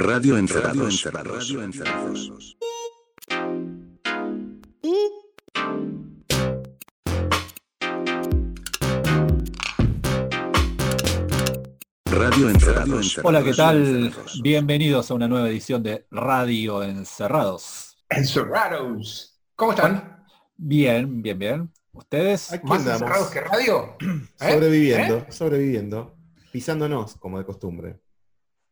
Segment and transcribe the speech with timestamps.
[0.00, 1.02] Radio Encerrados.
[1.12, 2.56] Radio Encerrados.
[12.04, 13.20] Radio Encerrados.
[13.24, 14.14] Hola, ¿qué tal?
[14.40, 17.96] Bienvenidos a una nueva edición de Radio Encerrados.
[18.08, 19.40] Encerrados.
[19.56, 20.24] ¿Cómo están?
[20.56, 21.72] Bien, bien, bien.
[21.90, 22.52] ¿Ustedes?
[22.52, 23.96] Aquí ¿Más andamos, encerrados que radio?
[24.40, 24.52] ¿Eh?
[24.52, 25.26] sobreviviendo, ¿Eh?
[25.30, 26.16] sobreviviendo,
[26.52, 27.98] pisándonos como de costumbre.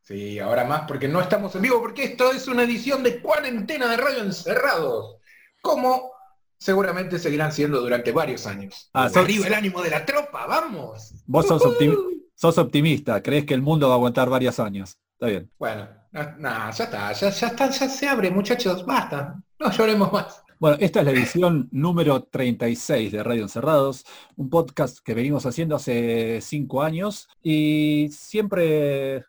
[0.06, 3.88] Sí, ahora más porque no estamos en vivo, porque esto es una edición de cuarentena
[3.90, 5.16] de Radio Encerrados.
[5.60, 6.12] Como
[6.56, 8.88] seguramente seguirán siendo durante varios años.
[8.92, 11.12] Ah, sos- Arriba el ánimo de la tropa, vamos.
[11.26, 14.96] Vos sos, optimista, crees que el mundo va a aguantar varios años.
[15.14, 15.50] Está bien.
[15.58, 19.34] Bueno, no, no, ya está, ya, ya está, ya se abre, muchachos, basta.
[19.58, 20.40] No lloremos más.
[20.60, 24.04] Bueno, esta es la edición número 36 de Radio Encerrados,
[24.36, 29.24] un podcast que venimos haciendo hace cinco años y siempre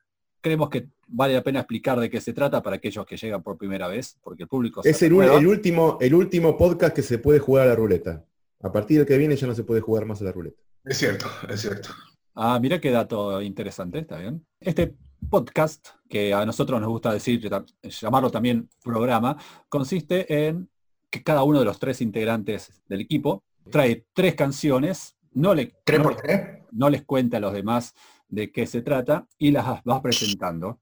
[0.47, 3.57] creemos que vale la pena explicar de qué se trata para aquellos que llegan por
[3.57, 7.19] primera vez, porque el público se Es el, el último, el último podcast que se
[7.19, 8.23] puede jugar a la ruleta.
[8.61, 10.61] A partir del que viene ya no se puede jugar más a la ruleta.
[10.85, 11.89] Es cierto, es cierto.
[12.33, 14.45] Ah, mira qué dato interesante, está bien.
[14.61, 14.95] Este
[15.29, 17.41] podcast, que a nosotros nos gusta decir,
[17.83, 19.35] llamarlo también programa,
[19.67, 20.69] consiste en
[21.09, 25.99] que cada uno de los tres integrantes del equipo trae tres canciones, no, le, ¿Tres
[25.99, 26.63] no, por tres?
[26.71, 27.93] no les cuenta a los demás
[28.29, 30.79] de qué se trata y las va presentando.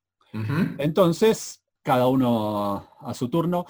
[0.77, 3.65] Entonces, cada uno a su turno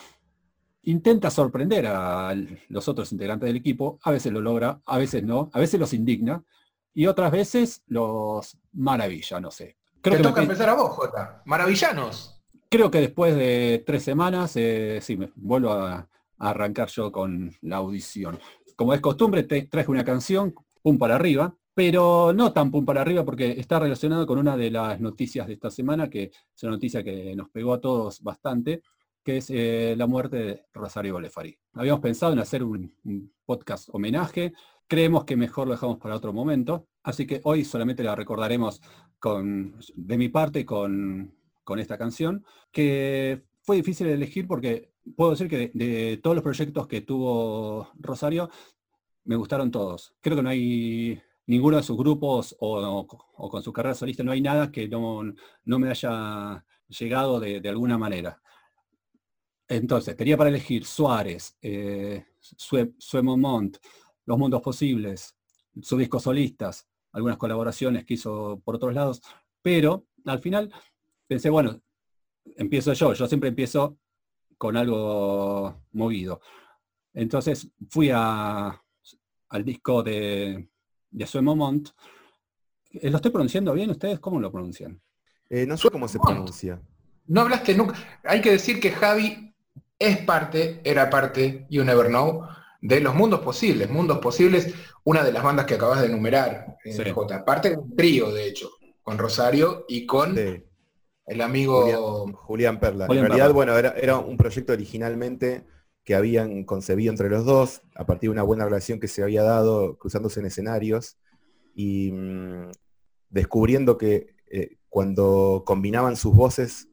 [0.83, 2.33] intenta sorprender a
[2.69, 5.93] los otros integrantes del equipo, a veces lo logra, a veces no, a veces los
[5.93, 6.43] indigna
[6.93, 9.77] y otras veces los maravilla, no sé.
[10.01, 11.41] Creo Te que, toca pe- empezar a vos, Jota.
[11.45, 12.41] Maravillanos.
[12.69, 17.51] creo que después de tres semanas, eh, sí, me vuelvo a, a arrancar yo con
[17.61, 18.39] la audición.
[18.75, 20.53] Como es costumbre, te traje una canción,
[20.83, 24.71] pum para arriba, pero no tan pum para arriba porque está relacionado con una de
[24.71, 28.81] las noticias de esta semana, que es una noticia que nos pegó a todos bastante,
[29.21, 31.57] que es eh, la muerte de Rosario Bolefari.
[31.73, 32.93] Habíamos pensado en hacer un,
[33.45, 34.53] podcast homenaje,
[34.87, 38.81] creemos que mejor lo dejamos para otro momento, así que hoy solamente la recordaremos
[39.95, 41.35] de mi parte con,
[41.77, 47.01] esta canción, que fue difícil elegir porque puedo decir que de todos los proyectos que
[47.01, 48.49] tuvo Rosario,
[49.25, 50.13] me gustaron todos.
[50.21, 54.41] Creo que no hay ninguno de sus grupos o, con su carrera solista, no hay
[54.41, 55.21] nada que no,
[55.65, 58.41] no me haya llegado de, alguna manera.
[59.67, 62.93] Entonces, tenía para elegir Suárez, eh, Sue,
[64.25, 65.35] Los Mundos Posibles,
[65.81, 69.21] sus discos solistas, algunas colaboraciones que hizo por otros lados,
[69.61, 70.71] pero al final
[71.27, 71.81] pensé, bueno,
[72.57, 73.97] empiezo yo, yo siempre empiezo
[74.57, 76.41] con algo movido.
[77.13, 78.81] Entonces fui a,
[79.49, 80.69] al disco de,
[81.15, 81.89] de Sue Momont.
[82.91, 84.19] Eh, ¿Lo estoy pronunciando bien ustedes?
[84.19, 84.99] ¿Cómo lo pronuncian?
[85.49, 86.81] Eh, no sé cómo se pronuncia.
[87.27, 87.95] No hablaste nunca.
[88.23, 89.53] Hay que decir que Javi
[89.97, 92.41] es parte, era parte, You Never Know,
[92.81, 93.89] de los mundos posibles.
[93.89, 97.03] Mundos posibles, una de las bandas que acabas de enumerar, eh, Sí.
[97.11, 97.45] J.
[97.45, 98.69] Parte de un trío, de hecho,
[99.01, 100.63] con Rosario y con Sí,
[101.27, 101.81] el amigo.
[101.81, 103.07] Julián, Julián Perla.
[103.07, 103.55] Julián en realidad, Perla.
[103.55, 105.65] bueno, era, era un proyecto originalmente
[106.05, 109.43] que habían concebido entre los dos, a partir de una buena relación que se había
[109.43, 111.17] dado cruzándose en escenarios
[111.73, 112.69] y mm,
[113.29, 116.87] descubriendo que eh, cuando combinaban sus voces,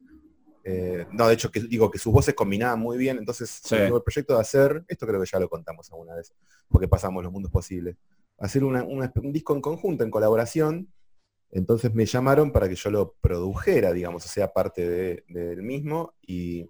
[0.65, 3.75] eh, no, de hecho, que digo que sus voces combinaban muy bien, entonces Sí.
[3.75, 6.33] el proyecto de hacer, esto creo que ya lo contamos alguna vez,
[6.69, 7.95] porque pasamos los mundos posibles,
[8.39, 10.91] hacer una- una- un disco en conjunto, en colaboración,
[11.51, 16.13] entonces me llamaron para que yo lo produjera, digamos, o sea, parte de- del mismo,
[16.21, 16.67] y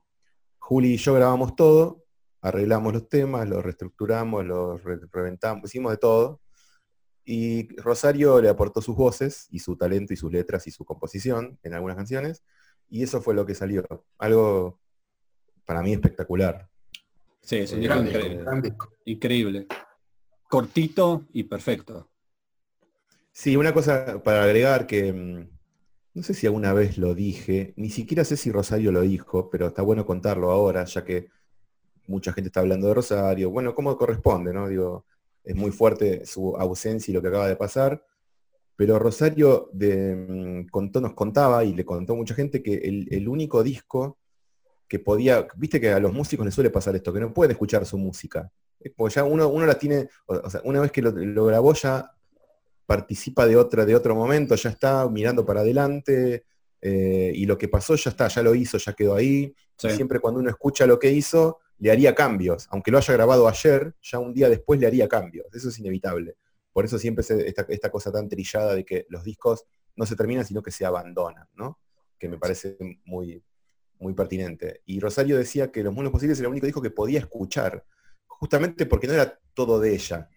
[0.60, 2.03] Juli y yo grabamos todo,
[2.44, 6.42] arreglamos los temas, los reestructuramos, los re- reventamos, hicimos de todo,
[7.26, 11.58] y Rosario le aportó sus voces y su talento y sus letras y su composición
[11.64, 12.44] en algunas canciones,
[12.90, 13.86] y eso fue lo que salió.
[14.18, 14.80] Algo
[15.66, 16.70] para mí espectacular.
[17.42, 18.30] Sí, es un Eh, gran increíble.
[18.36, 18.94] disco, gran disco.
[19.06, 19.68] increíble.
[20.50, 22.10] Cortito y perfecto.
[23.32, 25.50] Sí, una cosa para agregar que mm,
[26.16, 29.68] no sé si alguna vez lo dije, ni siquiera sé si Rosario lo dijo, pero
[29.68, 31.30] está bueno contarlo ahora, ya que
[32.08, 33.50] mucha gente está hablando de Rosario.
[33.50, 34.68] Bueno, como corresponde, ¿no?
[34.68, 35.06] Digo,
[35.44, 38.06] es muy fuerte su ausencia y lo que acaba de pasar.
[38.76, 43.08] Pero Rosario de, mm, contó, nos contaba y le contó a mucha gente que el,
[43.12, 44.18] el único disco
[44.88, 47.86] que podía, viste que a los músicos les suele pasar esto, que no pueden escuchar
[47.86, 48.52] su música.
[48.96, 52.12] Porque ya uno, uno la tiene, o, sea, una vez que lo, lo grabó ya
[52.86, 56.46] participa de otra, de otro momento, ya está mirando para adelante,
[56.86, 59.56] eh, y lo que pasó ya está, ya lo hizo, ya quedó ahí.
[59.78, 59.90] Sí.
[59.92, 62.68] Siempre cuando uno escucha lo que hizo, le haría cambios.
[62.72, 65.48] Aunque lo haya grabado ayer, ya un día después le haría cambios.
[65.54, 66.36] Eso es inevitable.
[66.72, 69.66] Por eso siempre se- esta, esta cosa tan trillada de que los discos
[69.96, 71.80] no se terminan, sino que se abandonan, ¿no?
[72.18, 73.44] Que me parece muy,
[74.00, 74.82] muy pertinente.
[74.86, 77.86] Y Rosario decía que Los Mundos Posibles era el único disco que podía escuchar,
[78.28, 80.30] justamente porque no era todo de ella.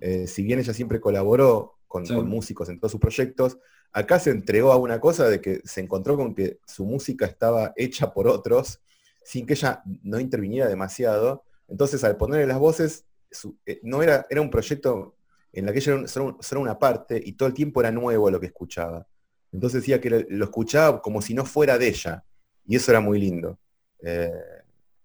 [0.00, 2.14] Eh, si bien ella siempre colaboró con, Sí.
[2.14, 3.58] con músicos en todos sus proyectos,
[3.92, 7.72] acá se entregó a una cosa de que se encontró con que su música estaba
[7.76, 8.80] hecha por otros,
[9.26, 11.42] sin que ella no interviniera demasiado.
[11.66, 15.16] Entonces, al ponerle las voces, su- eh, no era, era un proyecto
[15.52, 17.90] en la que ella era un- solo, solo una parte y todo el tiempo era
[17.90, 19.04] nuevo lo que escuchaba.
[19.52, 22.24] Entonces decía que lo, escuchaba como si no fuera de ella.
[22.66, 23.58] Y eso era muy lindo.
[24.00, 24.30] Eh,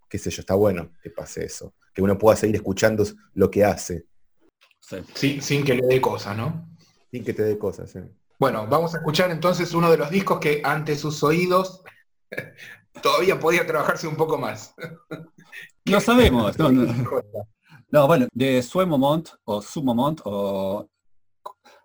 [0.07, 1.73] qué sé yo, está bueno que pase eso.
[1.93, 3.03] Que uno pueda seguir escuchando
[3.33, 4.05] lo que hace,
[4.81, 4.97] Sí.
[5.15, 6.67] Sí, sin que le dé cosas, ¿no?
[7.11, 7.95] sin que te dé cosas.
[7.95, 8.03] ¿eh?
[8.39, 11.83] Bueno, vamos a escuchar entonces uno de los discos que ante sus oídos
[13.01, 14.73] todavía podía trabajarse un poco más.
[15.83, 16.57] No sabemos.
[16.59, 16.85] No, no.
[17.91, 20.87] No, bueno, de Suemomont o Sumomont o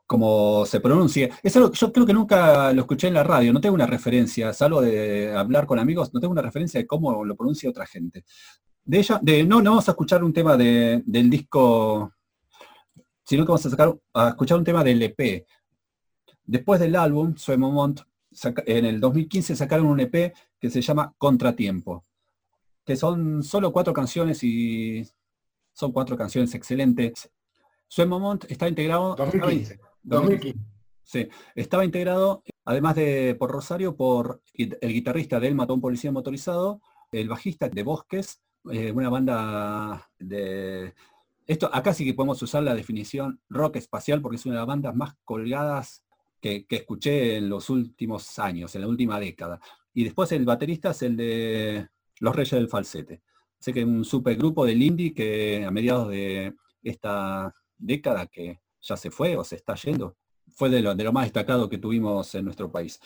[0.07, 1.31] como se pronuncia.
[1.43, 3.87] Es algo que yo creo que nunca lo escuché en la radio, no tengo una
[3.87, 7.87] referencia, salvo de hablar con amigos, no tengo una referencia de cómo lo pronuncia otra
[7.87, 8.25] gente.
[8.85, 12.13] De ella, de no, no vamos a escuchar un tema de- del disco,
[13.25, 15.45] sino que vamos a, sacar, a escuchar un tema del EP.
[16.45, 18.01] Después del álbum, Suemomont,
[18.67, 20.33] en el 2015 sacaron un EP
[20.67, 22.05] que se llama Contratiempo,
[22.85, 25.07] que son solo cuatro canciones y
[25.73, 27.31] son cuatro canciones excelentes.
[27.89, 29.15] Suemomont está integrado...
[29.17, 29.81] 2015.
[30.03, 30.59] 2015.
[31.03, 35.81] Sí, estaba integrado, además de por Rosario, por el guitarrista de El Mató a un
[35.81, 38.43] Policía Motorizado, el bajista de Bosques,
[38.73, 40.95] eh, una banda de...
[41.47, 44.67] Esto, acá sí que podemos usar la definición rock espacial porque es una de las
[44.67, 46.03] bandas más colgadas
[46.41, 49.61] que, que escuché en los últimos años, en la última década.
[49.97, 51.89] Y después el baterista es el de
[52.21, 53.23] Los Reyes del Falsete.
[53.59, 59.11] Sé que un supergrupo del indie que a mediados de esta década que ya se
[59.11, 62.45] fue o se está yendo, fue de lo, de lo más destacado que tuvimos en
[62.45, 63.01] nuestro país.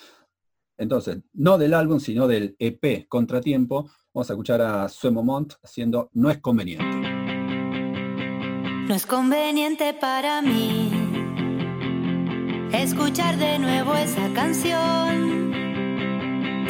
[0.76, 6.28] Entonces, no del álbum, sino del EP Contratiempo, vamos a escuchar a Suemomont haciendo No
[6.28, 6.84] es conveniente.
[8.88, 10.90] No es conveniente para mí
[12.72, 15.69] escuchar de nuevo esa canción.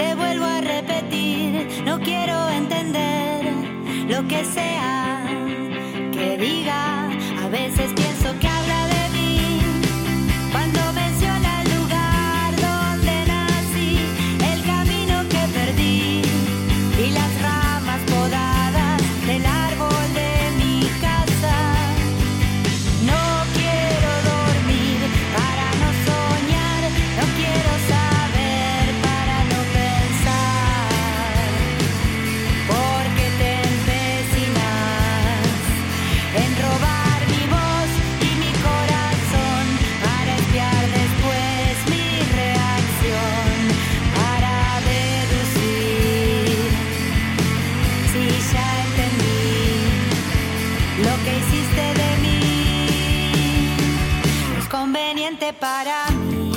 [0.01, 3.45] Te vuelvo a repetir, no quiero entender
[4.09, 5.27] lo que sea
[6.11, 7.11] que diga.
[7.45, 7.95] A veces
[55.59, 56.53] para mí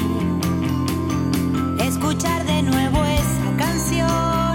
[1.79, 4.53] escuchar de nuevo esa canción.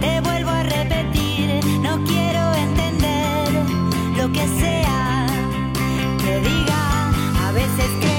[0.00, 3.48] Te vuelvo a repetir, no quiero entender
[4.16, 5.26] lo que sea
[6.18, 7.10] que diga.
[7.48, 8.15] A veces que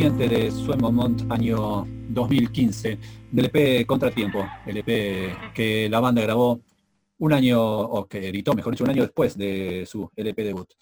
[0.00, 2.98] conveniente de Suemont año 2015,
[3.30, 6.62] del EP Contratiempo, el EP que la banda grabó
[7.18, 10.72] un año, o que editó, mejor dicho, un año después de su LP debut.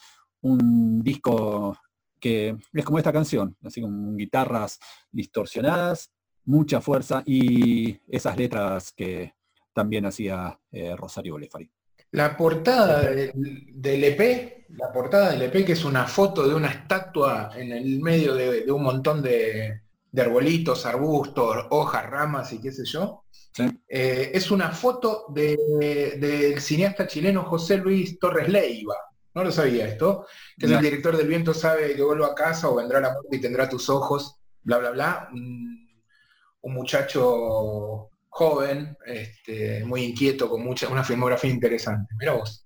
[0.42, 1.76] Un disco
[2.20, 4.78] que es como esta canción, así con guitarras
[5.10, 6.12] distorsionadas,
[6.44, 9.32] mucha fuerza y esas letras que
[9.72, 11.68] también hacía eh, Rosario Bolefari.
[12.12, 16.68] La portada del, del EP, la portada del EP, que es una foto de una
[16.68, 22.60] estatua en el medio de, de un montón de, de arbolitos, arbustos, hojas, ramas y
[22.60, 23.24] qué sé yo.
[23.52, 23.64] Sí.
[23.88, 28.94] Eh, es una foto de- del cineasta chileno José Luis Torres Leiva.
[29.34, 30.26] No lo sabía esto.
[30.58, 33.36] Que es el director del viento sabe que vuelvo a casa o vendrá la muerte
[33.36, 35.28] y tendrá tus ojos, bla, bla, bla.
[35.32, 35.88] Un,
[36.60, 42.14] un muchacho joven, este, muy inquieto, con mucha, una filmografía interesante.
[42.18, 42.64] Mira vos.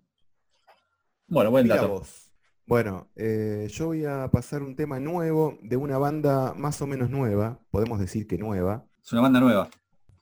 [1.33, 1.89] Bueno, buen dato.
[1.89, 2.31] vos.
[2.67, 7.09] Bueno, eh, yo voy a pasar un tema nuevo de una banda más o menos
[7.09, 8.85] nueva, podemos decir que nueva.
[9.03, 9.71] Es una banda nueva.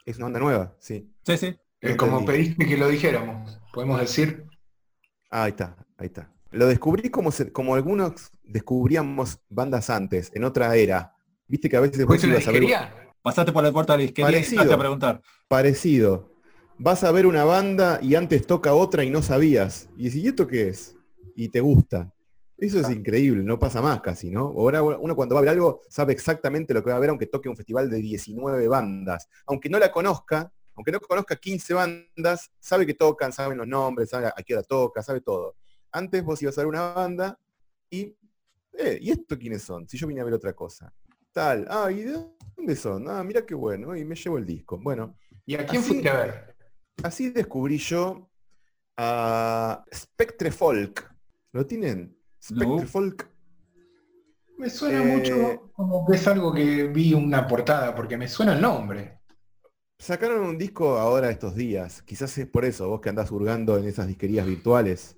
[0.06, 1.12] Es una banda nueva, sí.
[1.24, 1.56] Sí, sí.
[1.80, 4.44] Eh, como pediste que lo dijéramos, podemos decir.
[5.30, 6.32] Ah, ahí está, ahí está.
[6.52, 11.12] Lo descubrí como, se- como algunos descubríamos bandas antes, en otra era.
[11.48, 12.64] Viste que a veces vos ¿Fuiste una ibas a ver?
[13.20, 14.62] Pasaste por la puerta de la izquierda y Parecido.
[14.62, 15.22] empezaste a preguntar.
[15.48, 16.30] parecido.
[16.78, 19.88] Vas a ver una banda y antes toca otra y no sabías.
[19.96, 20.96] Y decís, ¿y esto qué es?
[21.36, 22.12] Y te gusta.
[22.56, 24.42] Eso es increíble, no pasa más casi, ¿no?
[24.48, 27.26] Ahora uno cuando va a ver algo sabe exactamente lo que va a ver aunque
[27.26, 29.28] toque un festival de 19 bandas.
[29.46, 34.10] Aunque no la conozca, aunque no conozca 15 bandas, sabe que tocan, saben los nombres,
[34.10, 35.56] sabe a qué hora toca, sabe todo.
[35.90, 37.38] Antes vos ibas a ver una banda
[37.88, 38.14] y,
[38.74, 39.88] eh, ¿y esto quiénes son?
[39.88, 40.92] Si yo vine a ver otra cosa.
[41.32, 43.08] Tal, ah, ¿y de dónde son?
[43.08, 44.78] Ah, mira qué bueno, y me llevo el disco.
[44.78, 46.56] Bueno, ¿Y a quién Así- fuiste a ver?
[47.02, 48.30] Así descubrí yo
[48.96, 51.09] a Spectre Folk.
[51.52, 52.16] ¿Lo tienen?
[52.42, 52.86] Spectre No.
[52.86, 53.28] Folk.
[54.58, 58.54] Me suena Eh, mucho como que es algo que vi una portada, porque me suena
[58.54, 59.20] el nombre.
[59.98, 62.02] Sacaron un disco ahora estos días.
[62.02, 65.16] Quizás es por eso, vos que andás hurgando en esas disquerías virtuales.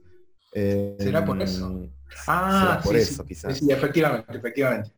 [0.54, 1.88] Eh, ¿Será por eso?
[2.26, 3.58] Ah, será por sí, eso, sí, quizás.
[3.58, 4.90] sí, efectivamente, efectivamente.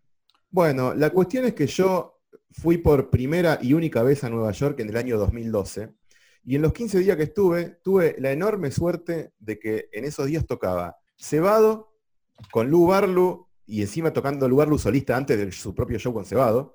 [0.50, 4.80] Bueno, la cuestión es que yo fui por primera y única vez a Nueva York
[4.80, 5.90] en el año 2012.
[6.44, 10.26] Y en los 15 días que estuve, tuve la enorme suerte de que en esos
[10.26, 11.92] días tocaba Cebado
[12.50, 16.24] con Lu Barlu y encima tocando Lu Barlu solista antes de su propio show con
[16.24, 16.74] Cebado.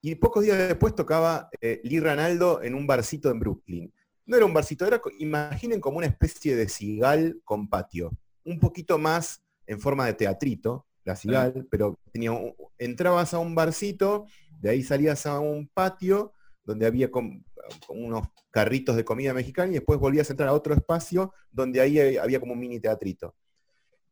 [0.00, 3.92] Y pocos días después tocaba eh, Lee Ranaldo en un barcito en Brooklyn.
[4.26, 8.12] No era un barcito, era, imaginen como una especie de cigal con patio.
[8.44, 13.54] Un poquito más en forma de teatrito, la cigal, pero tenía un- entrabas a un
[13.54, 14.26] barcito,
[14.60, 16.32] de ahí salías a un patio
[16.64, 17.42] donde había com-
[17.88, 21.98] unos carritos de comida mexicana y después volvías a entrar a otro espacio donde ahí
[21.98, 23.34] eh, había como un mini teatrito.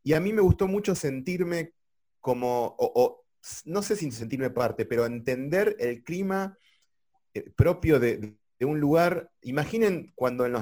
[0.06, 1.72] Y a mí me gustó mucho sentirme
[2.20, 2.76] como,
[3.64, 6.56] no sé si sentirme parte, pero entender el clima
[7.34, 9.32] eh, propio de, un lugar.
[9.42, 10.52] Imaginen cuando en,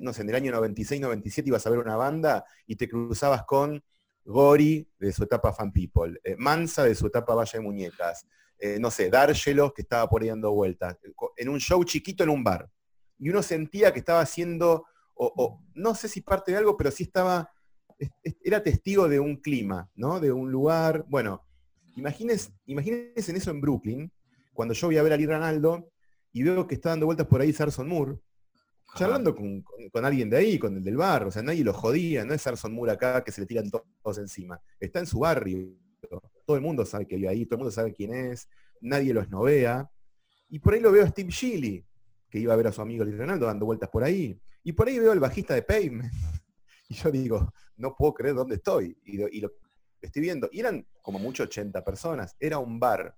[0.00, 3.44] no sé, en el año 96, 97 ibas a ver una banda y te cruzabas
[3.44, 3.84] con
[4.24, 8.26] Gori de su etapa Fan People, eh, Mansa de su etapa Valle de Muñecas,
[8.58, 10.96] eh, no sé, Dargelos que estaba por ahí dando vueltas,
[11.36, 12.66] en un show chiquito en un bar.
[13.18, 16.90] Y uno sentía que estaba haciendo, o, o no sé si parte de algo, pero
[16.90, 17.55] sí estaba, es- es-
[18.44, 20.20] era testigo de un clima, ¿no?
[20.20, 21.04] De un lugar.
[21.08, 21.42] Bueno,
[21.96, 24.12] imagínense, imagínense en eso en Brooklyn,
[24.52, 25.90] cuando yo voy a ver a Lee Ranaldo
[26.32, 28.18] y veo que está dando vueltas por ahí Sarson Moore,
[28.94, 31.72] charlando con, con- con alguien de ahí, con el del bar, o sea, nadie lo
[31.72, 35.06] jodía, no es Sarson Moore acá que se le tiran to- todos encima, está en
[35.06, 35.68] su barrio,
[36.46, 38.48] todo el mundo sabe que vive ahí, todo el mundo sabe quién es,
[38.80, 39.90] nadie lo esnovea,
[40.48, 41.84] y por ahí lo veo a Steve Gilly,
[42.30, 44.88] que iba a ver a su amigo Lee Ranaldo dando vueltas por ahí, y por
[44.88, 46.12] ahí veo al bajista de Pavement,
[46.88, 49.28] y yo digo, no puedo creer dónde estoy, y, lo-
[50.00, 53.16] estoy viendo, y eran como mucho 80 personas, era un bar,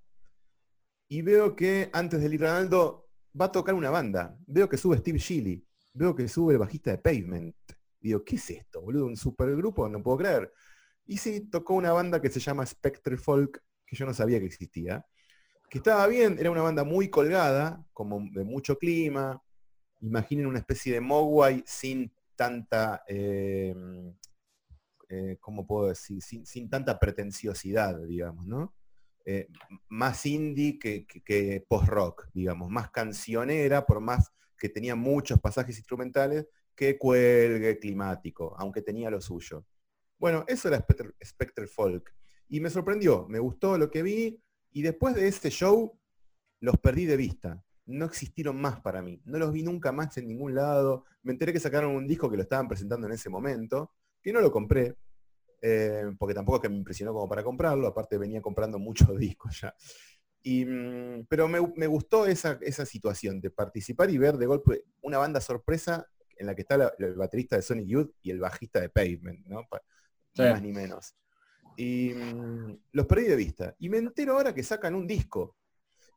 [1.09, 3.09] y veo que antes de Lee Ranaldo
[3.39, 4.37] va a tocar una banda.
[4.47, 5.65] Veo que sube Steve Gilly.
[5.95, 7.57] Veo que sube el bajista de Pavement.
[8.01, 9.07] Digo, ¿qué es esto, boludo?
[9.07, 9.89] ¿Un supergrupo?
[9.89, 10.53] No puedo creer.
[11.07, 14.47] Y sí, tocó una banda que se llama Spectre Folk, que yo no sabía que
[14.47, 15.05] existía.
[15.71, 19.43] Que estaba bien, era una banda muy colgada, como de mucho clima.
[20.01, 23.75] Imaginen una especie de Mogwai sin tanta, eh,
[25.09, 26.23] eh, ¿cómo puedo decir?
[26.23, 28.75] Sin, tanta pretenciosidad, digamos, ¿no?
[29.31, 29.47] eh,
[29.89, 36.97] más indie que, post-rock, digamos, más cancionera, por más que tenía muchos pasajes instrumentales, que
[36.97, 39.67] cuelgue climático, aunque tenía lo suyo.
[40.19, 42.11] Bueno, eso era Spectre, Spectre Folk.
[42.49, 46.01] Y me sorprendió, me gustó lo que vi, y después de este show
[46.61, 47.63] los perdí de vista.
[47.89, 49.21] No existieron más para mí.
[49.25, 51.05] No los vi nunca más en ningún lado.
[51.23, 53.93] Me enteré que sacaron un disco que lo estaban presentando en ese momento,
[54.23, 54.97] que no lo compré,
[55.63, 58.79] eh, porque tampoco es que me impresionó como para comprarlo, aparte venía comprando
[59.13, 59.75] muchos discos ya.
[60.43, 64.85] Y, mm, pero me, me gustó esa, esa situación de participar y ver de golpe
[65.01, 68.39] una banda sorpresa en la que está la- el baterista de Sonic Youth y el
[68.39, 69.63] bajista de Pavement, ¿no?
[70.35, 70.43] Sí.
[70.43, 71.15] Ni más ni menos.
[71.77, 73.75] Y mm, los perdí de vista.
[73.79, 75.57] Y me entero ahora que sacan un disco.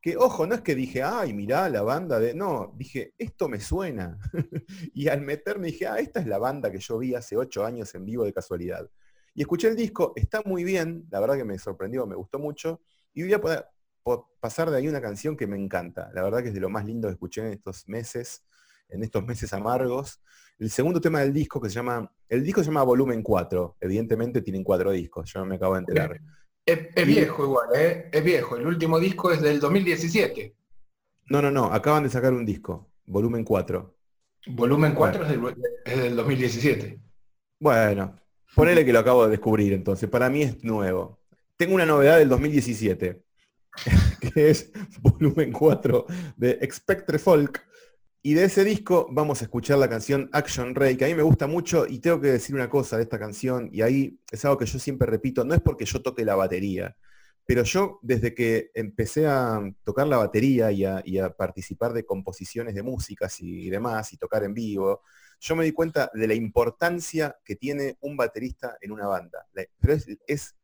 [0.01, 2.33] Que, ojo, no es que dije, ay, mirá la banda de.
[2.33, 4.17] No, dije, esto me suena.
[4.93, 7.93] y al meterme dije, ah, esta es la banda que yo vi hace ocho años
[7.95, 8.89] en vivo de casualidad.
[9.35, 12.81] Y escuché el disco, está muy bien, la verdad que me sorprendió, me gustó mucho.
[13.13, 13.65] Y voy a poder-
[14.03, 16.09] po- pasar de ahí una canción que me encanta.
[16.13, 18.43] La verdad que es de lo más lindo que escuché en estos meses,
[18.89, 20.19] en estos meses amargos.
[20.57, 23.77] El segundo tema del disco que se llama, el disco se llama Volumen 4.
[23.79, 26.09] Evidentemente tienen cuatro discos, yo no me acabo de enterar.
[26.71, 28.09] Es, es Y- viejo igual, ¿eh?
[28.11, 28.57] Es viejo.
[28.57, 30.55] El último disco es del 2017.
[31.27, 33.95] No, no, no, acaban de sacar un disco, Volumen 4.
[34.47, 36.99] Volumen 4 es, del, es del 2017.
[37.59, 38.17] Bueno,
[38.55, 40.09] ponele que lo acabo de descubrir entonces.
[40.09, 41.19] Para mí es nuevo.
[41.57, 43.21] Tengo una novedad del 2017,
[44.33, 46.05] que es volumen 4
[46.37, 47.63] de Expectre Folk.
[48.23, 51.23] Y de ese disco vamos a escuchar la canción Action Ray, que a mí me
[51.23, 54.59] gusta mucho y tengo que decir una cosa de esta canción, y ahí es algo
[54.59, 56.95] que yo siempre repito, no es porque yo toque la batería,
[57.45, 60.85] pero yo desde que empecé a tocar la batería y
[61.17, 65.01] a, participar de composiciones de músicas y demás, y tocar en vivo,
[65.39, 69.47] yo me di cuenta de la importancia que tiene un baterista en una banda.
[69.79, 70.55] Pero es, es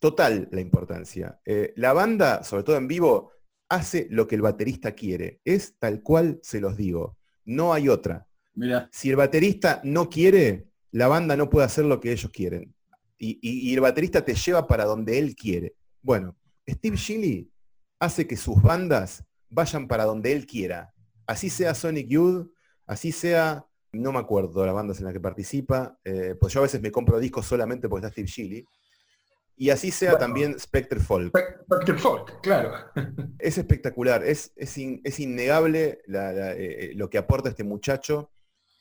[0.00, 1.40] total la importancia.
[1.44, 3.32] Eh, la banda, sobre todo en vivo,
[3.70, 5.40] hace lo que el baterista quiere.
[5.44, 7.16] Es tal cual se los digo.
[7.46, 8.26] No hay otra.
[8.54, 12.74] Mira, Si el baterista no quiere, la banda no puede hacer lo que ellos quieren.
[13.16, 15.74] Y, y- y el baterista te lleva para donde él quiere.
[16.02, 16.36] Bueno,
[16.68, 17.50] Steve Shilly
[17.98, 20.92] hace que sus bandas vayan para donde él quiera.
[21.26, 22.50] Así sea Sonic Youth,
[22.86, 26.62] así sea, no me acuerdo las bandas en las que participa, eh, pues yo a
[26.64, 28.64] veces me compro discos solamente porque está Steve Shilly.
[29.62, 30.24] Y así sea Bueno.
[30.26, 31.36] también Spectre Folk.
[31.66, 32.72] Spectre Folk, claro.
[33.38, 38.30] Es espectacular, es, es, in- es innegable la- la, eh, lo que aporta este muchacho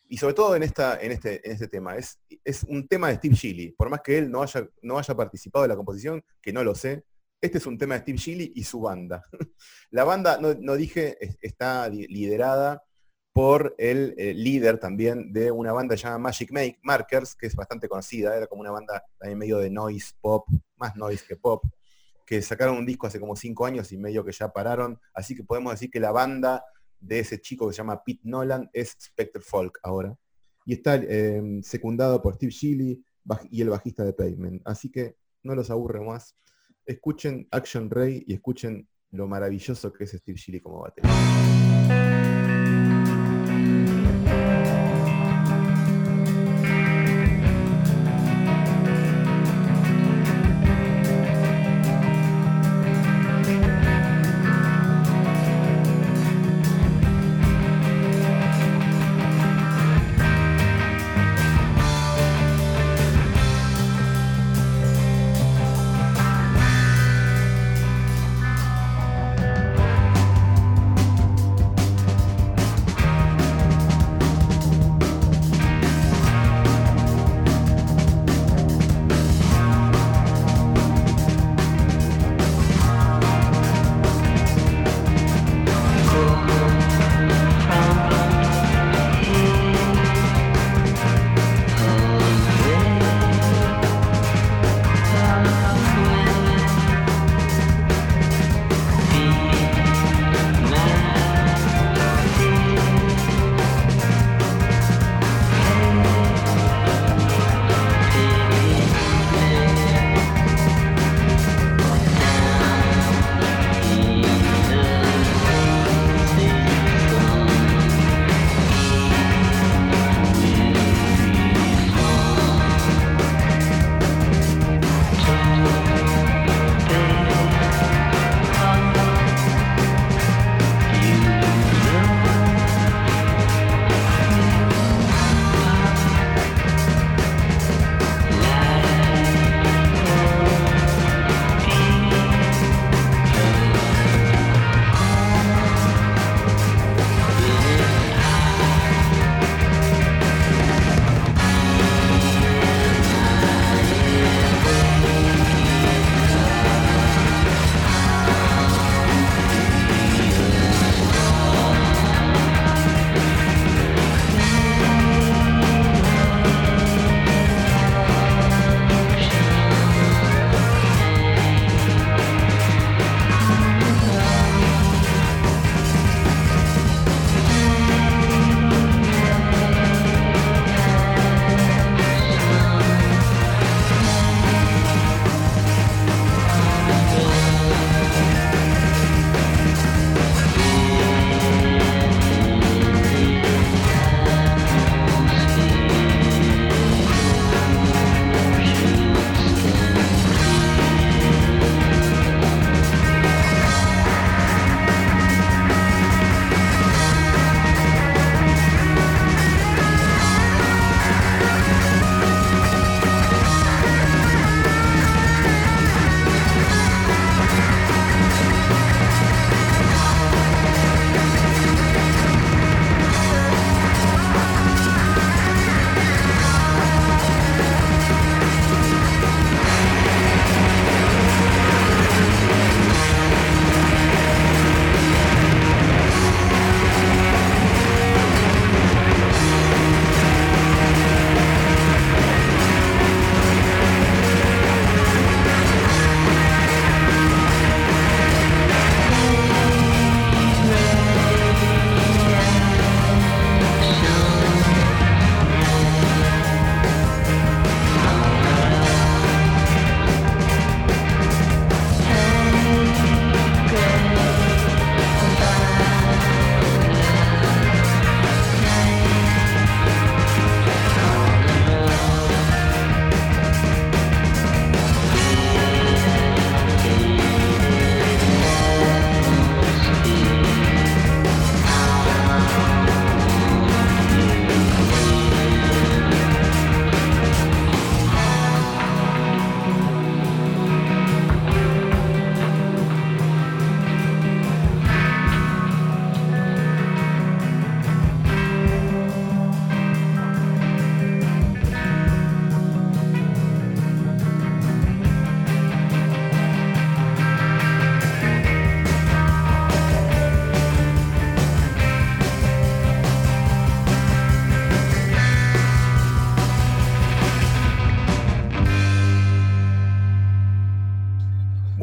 [0.07, 1.97] y sobre todo en, esta, en, este, en este tema.
[1.97, 5.13] Es, es un tema de Steve Shilly, por más que él no haya, no haya
[5.15, 7.03] participado de la composición, que no lo sé,
[7.41, 9.25] este es un tema de Steve Shilly y su banda.
[9.91, 12.81] la banda, no, no dije, es- está liderada
[13.33, 17.87] por el eh, líder también de una banda llamada Magic Make Markers, que es bastante
[17.87, 21.63] conocida, era como una banda también medio de noise pop, más noise que pop,
[22.25, 25.43] que sacaron un disco hace como cinco años y medio que ya pararon, así que
[25.43, 26.63] podemos decir que la banda
[26.99, 30.17] de ese chico que se llama Pete Nolan es Spectre Folk ahora.
[30.65, 33.03] Y está eh, secundado por Steve Shilly
[33.49, 34.61] y el bajista de Pavement.
[34.65, 36.35] Así que no los aburre más.
[36.85, 42.38] Escuchen Action Ray y escuchen lo maravilloso que es Steve Shilly como baterista.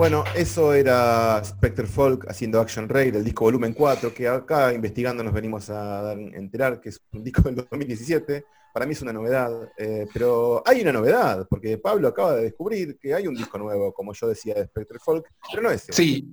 [0.06, 5.24] Bueno, eso era Spectre Folk haciendo Action Raid, el disco volumen 4, que acá investigando
[5.24, 8.44] nos venimos a dar, enterar que es un disco del 2017.
[8.72, 12.96] Para mí es una novedad, eh, pero hay una novedad, porque Pablo acaba de descubrir
[13.00, 15.92] que hay un disco nuevo, como yo decía, de Spectre Folk, pero no es ese.
[15.92, 16.32] Sí,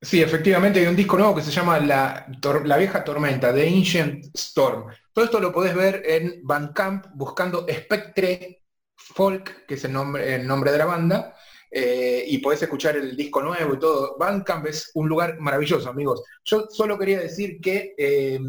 [0.00, 2.26] sí, efectivamente hay un disco nuevo que se llama La,
[2.64, 4.86] La Vieja Tormenta, The Ancient Storm.
[5.12, 8.62] Todo esto lo podés ver en Bandcamp buscando Spectre
[8.96, 11.34] Folk, que es el nombre, el nombre de la banda,
[11.70, 14.16] eh, y podés escuchar el disco nuevo y todo.
[14.18, 16.22] Bandcamp es un lugar maravilloso, amigos.
[16.44, 18.40] Yo solo quería decir que eh,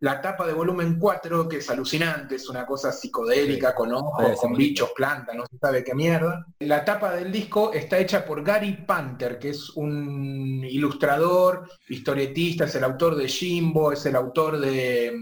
[0.00, 4.32] la tapa de volumen 4, que es alucinante, es una cosa psicodélica, con ojos, Sí,
[4.34, 4.56] sí, con sí.
[4.56, 6.44] bichos, plantas, no se sabe qué mierda.
[6.58, 12.74] La tapa del disco está hecha por Gary Panther, que es un ilustrador, historietista, es
[12.74, 15.16] el autor de Jimbo, es el autor de,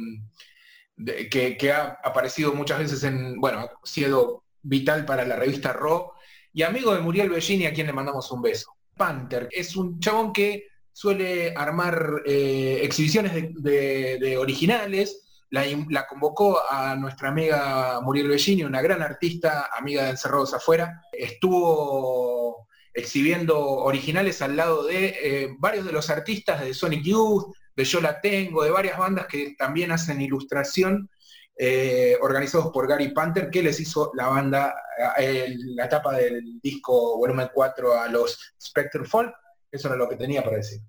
[0.96, 5.72] de- que, que ha aparecido muchas veces en, bueno, ha sido vital para la revista
[5.72, 6.11] Raw,
[6.52, 8.72] y amigo de Muriel Bellini, a quien le mandamos un beso.
[8.96, 15.18] Panther es un chabón que suele armar eh, exhibiciones de, originales,
[15.50, 20.52] la, in- la convocó a nuestra amiga Muriel Bellini, una gran artista, amiga de Encerrados
[20.54, 27.54] Afuera, estuvo exhibiendo originales al lado de eh, varios de los artistas de Sonic Youth,
[27.74, 31.08] de Yo La Tengo, de varias bandas que también hacen ilustración,
[31.56, 34.74] eh, organizados por Gary Panther, que les hizo la banda,
[35.18, 39.34] eh, la tapa del disco volumen 4 a los Spectre Folk.
[39.70, 40.80] Eso era lo que tenía para decir.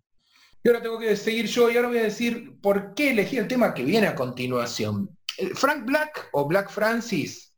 [0.64, 3.50] Y ahora tengo que seguir yo y ahora voy a decir por qué elegí el
[3.50, 5.10] tema que viene a continuación.
[5.38, 7.54] Eh, Frank Black o Black Francis.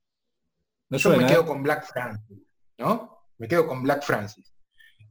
[0.89, 2.37] Me Yo me quedo con Black Francis,
[2.77, 3.27] ¿no?
[3.37, 4.51] Me quedo con Black Francis.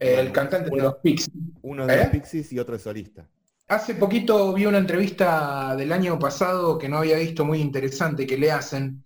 [0.00, 1.30] Eh, el cantante de los Pixies.
[1.62, 1.98] Uno de ¿Eh?
[1.98, 3.28] los Pixies y otro de solista.
[3.66, 8.36] Hace poquito vi una entrevista del año pasado que no había visto muy interesante que
[8.36, 9.04] le hacen,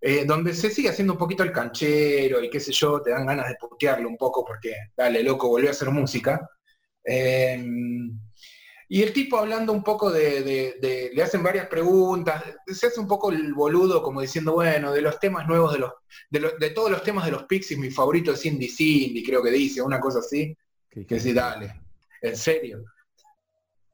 [0.00, 3.26] eh, donde se sigue haciendo un poquito el canchero y qué sé yo, te dan
[3.26, 6.48] ganas de putearlo un poco porque, dale, loco, volvió a hacer música.
[7.04, 7.60] Eh,
[8.90, 13.00] y el tipo hablando un poco de, de- de- le hacen varias preguntas, se hace
[13.00, 15.92] un poco el boludo como diciendo, bueno, de los temas nuevos, de los,
[16.30, 19.42] de, lo- de todos los temas de los Pixies, mi favorito es Cindy Cindy, creo
[19.42, 20.56] que dice, una cosa así.
[20.88, 21.74] Que- Que sí, dale,
[22.22, 22.84] en serio.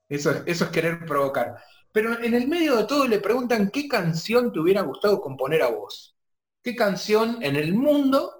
[0.08, 1.56] Eso, es- querer provocar.
[1.92, 5.68] Pero en el medio de todo le preguntan qué canción te hubiera gustado componer a
[5.70, 6.16] vos.
[6.62, 8.32] ¿Qué canción en el mundo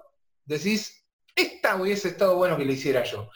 [0.45, 3.29] decís, esta hubiese estado bueno que le hiciera yo?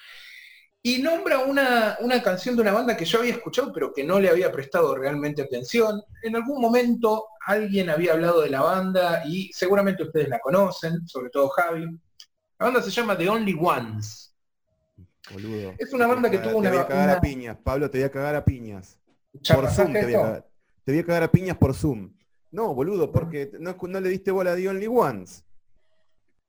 [0.82, 4.20] Y nombra una, una canción de una banda que yo había escuchado, pero que no
[4.20, 6.02] le había prestado realmente atención.
[6.24, 11.30] En algún momento alguien había hablado de la banda y seguramente ustedes la conocen, sobre
[11.32, 11.84] todo Javi.
[12.60, 14.29] La banda se llama The Only Ones.
[15.32, 15.74] Boludo.
[15.78, 18.06] Es una banda que Te tuvo voy una- a cagar a piñas, Pablo, te voy
[18.06, 19.00] a cagar a piñas.
[19.34, 20.48] ¿Ya por Zoom te voy, a cagar,
[20.84, 22.14] te voy a cagar a piñas por Zoom.
[22.52, 25.46] No, boludo, porque no, no le diste bola a The Only Ones.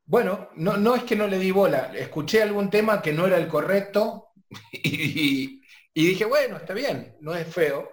[0.07, 3.37] Bueno, no, no es que no le di bola, escuché algún tema que no era
[3.37, 4.33] el correcto
[4.73, 5.63] y,
[5.95, 7.91] y dije, bueno, está bien, no es feo,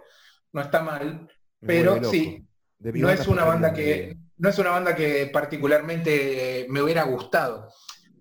[0.53, 1.27] no está mal,
[1.61, 2.47] Me pero sí,
[2.79, 7.69] no es una banda que no es una banda que particularmente me hubiera gustado.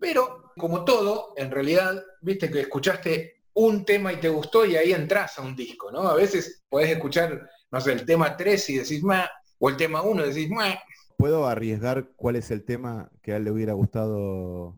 [0.01, 4.93] Pero como todo, en realidad, viste que escuchaste un tema y te gustó y ahí
[4.93, 6.09] entras a un disco, ¿no?
[6.09, 10.03] A veces podés escuchar, no sé, el tema 3 y decís, ma, o el tema
[10.03, 10.75] 1 y decís, ma.
[11.17, 14.77] ¿Puedo arriesgar cuál es el tema que a él le hubiera gustado?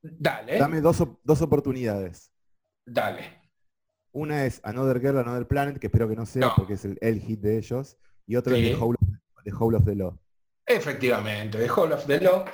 [0.00, 2.30] Dale, Dame dos, dos oportunidades.
[2.86, 3.36] dale.
[4.12, 6.52] Una es Another Girl, Another Planet, que espero que no sea No.
[6.56, 7.98] porque es el, el hit de ellos.
[8.26, 8.66] Y otro Sí.
[8.70, 10.18] es The Howl, of, The Howl of the Law.
[10.66, 12.44] Efectivamente, de Hall of the Law.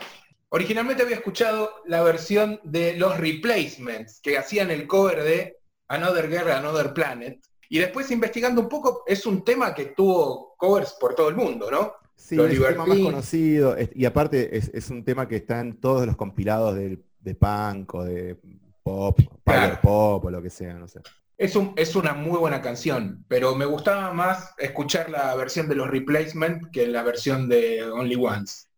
[0.58, 5.56] Originalmente había escuchado la versión de los Replacements, que hacían el cover de
[5.88, 7.40] Another Girl, Another Planet.
[7.68, 11.72] Y después investigando un poco, es un tema que tuvo covers por todo el mundo,
[11.72, 11.94] ¿no?
[12.14, 13.76] Sí, Los es tema más conocido.
[13.96, 17.92] y aparte es, es un tema que está en todos los compilados del- de punk
[17.94, 18.36] o de
[18.84, 19.78] pop, power Claro.
[19.82, 21.00] pop o lo que sea, no sé.
[21.36, 25.74] Es, un, es una muy buena canción, pero me gustaba más escuchar la versión de
[25.74, 28.68] los Replacements que la versión de Only Ones.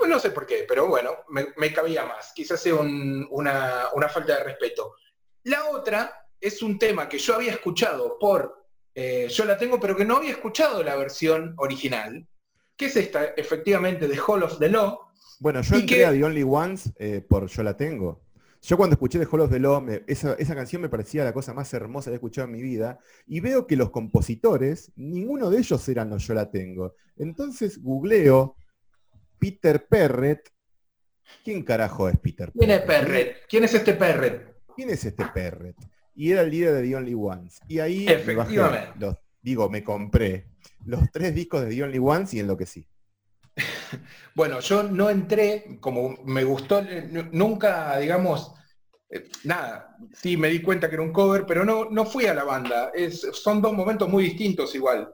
[0.00, 2.32] Pues no sé por qué, pero bueno, me, me cabía más.
[2.34, 4.94] Quizás sea un- una, una falta de respeto.
[5.44, 9.94] La otra es un tema que yo había escuchado por, eh, yo la tengo, pero
[9.94, 12.26] que no había escuchado la versión original,
[12.76, 14.98] que es esta, efectivamente, de Hall of the Law.
[15.38, 18.22] Bueno, yo entré que- a The Only Ones eh, por Yo la tengo.
[18.62, 21.32] Yo cuando escuché The Hall of the Law, me- esa, esa canción me parecía la
[21.34, 22.98] cosa más hermosa que he escuchado en mi vida.
[23.26, 26.94] Y veo que los compositores, ninguno de ellos eran los Yo la tengo.
[27.16, 28.56] Entonces googleo
[29.40, 30.48] Peter Perret.
[31.42, 33.06] ¿Quién carajo es Peter ¿Quién es Perret?
[33.06, 33.36] Perret?
[33.48, 34.56] ¿Quién es este Perret?
[34.76, 35.76] ¿Quién es este Perret?
[36.14, 37.60] Y era el líder de The Only Ones.
[37.66, 38.92] Y ahí bajé Efectivamente.
[38.98, 40.46] los, digo, me compré
[40.84, 42.86] los tres discos de The Only Ones y enloquecí.
[44.34, 48.54] Bueno, yo no entré, como me gustó, eh, nunca, digamos,
[49.10, 52.34] eh, nada, sí me di cuenta que era un cover, pero no, no fui a
[52.34, 52.92] la banda.
[52.94, 55.12] Es, son dos momentos muy distintos igual,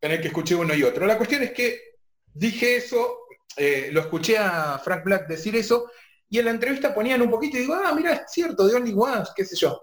[0.00, 1.06] en el que escuché uno y otro.
[1.06, 1.93] La cuestión es que
[2.34, 3.18] dije eso,
[3.56, 5.90] eh, lo escuché a Frank Black decir eso,
[6.28, 8.92] y en la entrevista ponían un poquito y digo, ah, mira, es cierto, de Only
[8.96, 9.80] Ones, qué sé yo.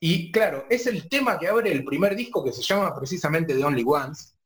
[0.00, 3.64] Y claro, es el tema que abre el primer disco que se llama precisamente The
[3.64, 4.36] Only Ones.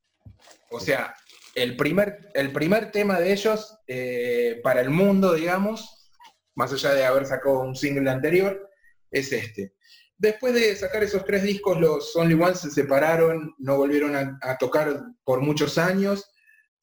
[0.71, 1.13] O sea,
[1.53, 6.09] el primer, el primer tema de ellos eh, para el mundo, digamos,
[6.55, 8.67] más allá de haber sacado un single anterior,
[9.11, 9.75] es este.
[10.17, 14.57] Después de sacar esos tres discos, los Only Ones se separaron, no volvieron a, a
[14.57, 16.32] tocar por muchos años,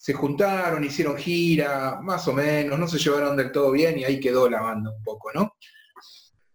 [0.03, 4.19] se juntaron, hicieron gira, más o menos, no se llevaron del todo bien y ahí
[4.19, 5.53] quedó la banda un poco, ¿no?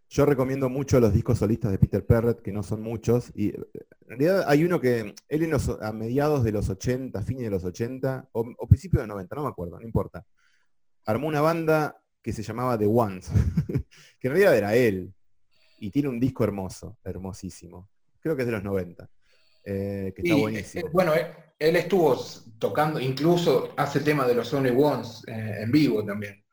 [0.10, 3.32] Yo recomiendo mucho los discos solistas de Peter Perret, que no son muchos.
[3.36, 3.56] Y eh,
[4.02, 7.50] en realidad hay uno que él en los- a mediados de los 80, fines de
[7.52, 10.26] los 80, o, o principios de los 90, no me acuerdo, no importa.
[11.06, 13.30] Armó una banda que se llamaba The Ones,
[14.20, 15.14] que en realidad era él.
[15.80, 17.90] Y tiene un disco hermoso, hermosísimo.
[18.22, 19.08] Creo que es de los 90.
[19.66, 20.88] eh, que está Y, buenísimo.
[20.88, 22.16] eh, bueno, eh, él estuvo
[22.60, 26.44] tocando, incluso hace tema de los Only Ones eh, en vivo también.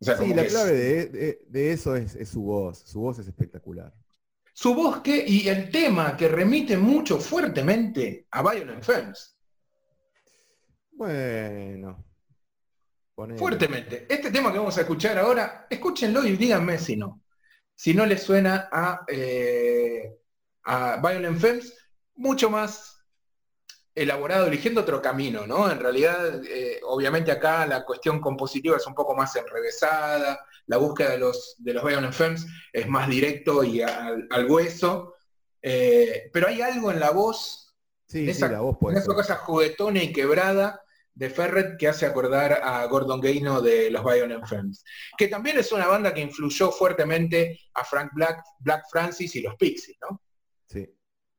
[0.00, 2.78] O sea, Sí, la es- clave de, de- de eso es, es su voz.
[2.78, 3.92] Su voz es espectacular.
[4.52, 9.36] su voz que, y el tema que remite mucho fuertemente a Violent Femmes.
[10.92, 12.04] Bueno.
[13.36, 14.06] Fuertemente.
[14.08, 17.22] Este tema que vamos a escuchar ahora, escúchenlo y díganme si no.
[17.74, 20.18] Si no les suena a, eh,
[20.64, 21.74] a Violent Femmes,
[22.16, 22.99] mucho más
[24.02, 25.70] elaborado, eligiendo otro camino, ¿no?
[25.70, 31.10] En realidad, eh, obviamente acá la cuestión compositiva es un poco más enrevesada, la búsqueda
[31.10, 35.14] de los, de los Violent Femmes es más directo y al, al hueso,
[35.62, 37.74] eh, pero hay algo en la voz
[38.06, 39.14] Sí, sí, esa- la voz puede una ser.
[39.14, 40.80] cosa juguetona y quebrada
[41.14, 44.82] de Ferret que hace acordar a Gordon Gaino de los Violent Femmes,
[45.18, 49.54] que también es una banda que influyó fuertemente a Frank Black, Black Francis y los
[49.56, 50.20] Pixies, ¿no?
[50.66, 50.88] Sí,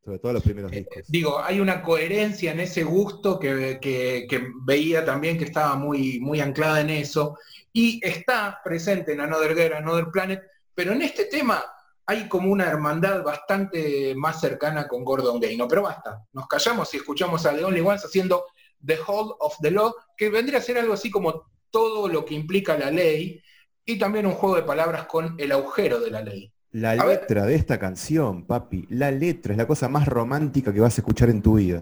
[0.03, 1.03] sobre todo los primeros Eh, discos.
[1.07, 6.19] Digo, hay una coherencia en ese gusto que, que- que veía también que estaba muy,
[6.19, 7.37] muy anclada en eso,
[7.73, 10.41] y está presente en Another Girl, Another Planet,
[10.73, 11.63] pero en este tema
[12.05, 15.67] hay como una hermandad bastante más cercana con Gordon Gaino.
[15.67, 18.45] Pero basta, nos callamos y escuchamos a The Only Ones haciendo
[18.85, 22.33] The Hold of the Law, que vendría a ser algo así como todo lo que
[22.33, 23.41] implica la ley,
[23.85, 26.51] y también un juego de palabras con el agujero de la ley.
[26.73, 27.19] La a ver.
[27.21, 31.01] letra de esta canción, papi, la letra es la cosa más romántica que vas a
[31.01, 31.81] escuchar en tu vida.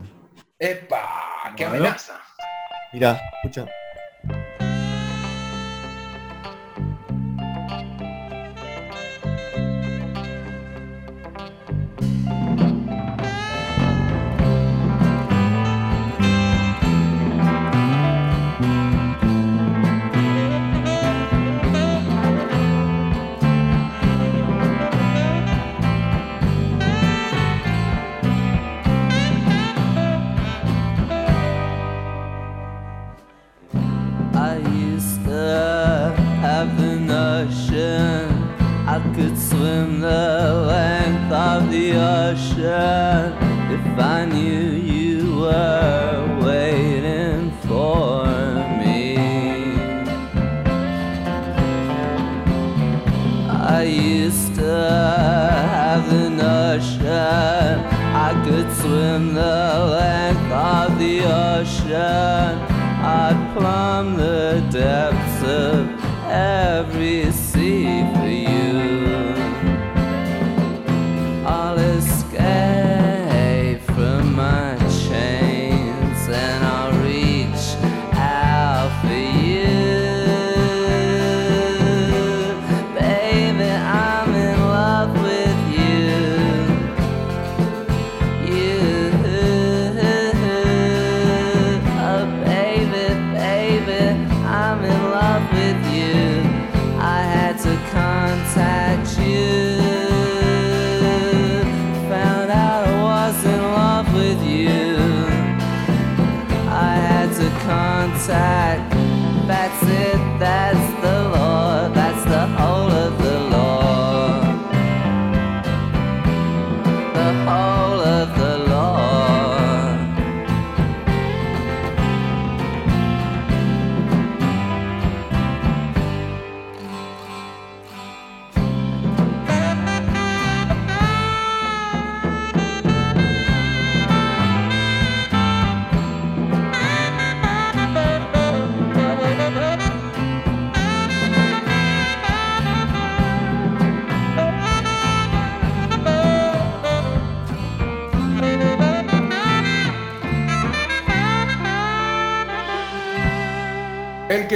[0.57, 1.53] ¡Epa!
[1.55, 1.79] ¡Qué Bueno.
[1.85, 2.19] amenaza!
[2.91, 3.67] Mirá, escucha.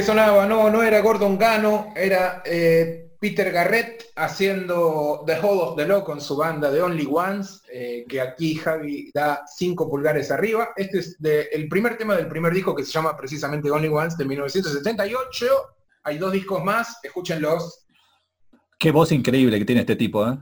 [0.03, 5.75] Que sonaba, no, no era Gordon Gano, era eh, Peter Garrett haciendo The Whole of
[5.77, 10.29] the Law con su banda de Only Ones, eh, que aquí Javi da cinco pulgares
[10.29, 10.71] arriba.
[10.75, 14.17] Este es de- el primer tema del primer disco que se llama precisamente Only Ones
[14.17, 15.45] de 1978.
[16.03, 17.85] Hay dos discos más, escúchenlos.
[18.77, 20.37] Qué voz increíble que tiene este tipo, ¿eh?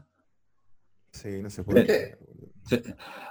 [1.11, 1.85] Sí, no se puede.
[1.85, 2.51] Creer, boludo.
[2.67, 2.81] Sí.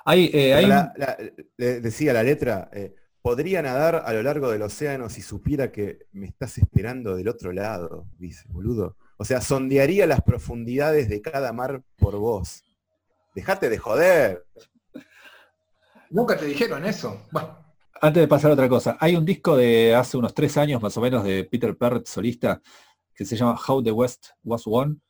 [0.05, 1.17] Hay, eh, Pero hay un- la- la-
[1.57, 6.07] le- decía la letra, eh, podría nadar a lo largo del océano si supiera que
[6.13, 8.97] me estás esperando del otro lado, dice, boludo.
[9.19, 12.63] O sea, sondearía las profundidades de cada mar por vos.
[13.35, 14.47] Dejate de joder.
[16.09, 17.27] Nunca te dijeron eso.
[17.31, 17.59] Bueno,
[18.01, 20.97] Antes de pasar a otra cosa, hay un disco de hace unos tres años más
[20.97, 22.63] o menos de Peter Perrett solista
[23.15, 25.03] que se llama How the West Was Won.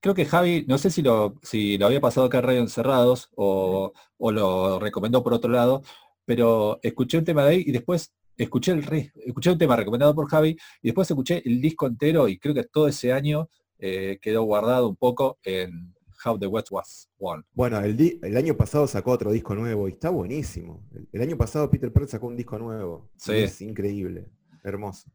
[0.00, 3.28] Creo que Javi, no sé si lo, si lo había pasado acá en Radio Encerrados
[3.36, 5.82] o, o lo recomendó por otro lado,
[6.30, 10.14] pero escuché un tema de ahí y después escuché el re- escuché un tema recomendado
[10.14, 13.48] por Javi y después escuché el disco entero y creo que todo ese año
[13.80, 15.92] eh, quedó guardado un poco en
[16.24, 17.44] How the West Was Won.
[17.52, 20.86] Bueno, el, el año pasado sacó otro disco nuevo y está buenísimo.
[20.94, 23.10] El, el año pasado Peter Perret sacó un disco nuevo.
[23.16, 23.32] Sí.
[23.32, 24.28] Es increíble.
[24.62, 25.10] Hermoso.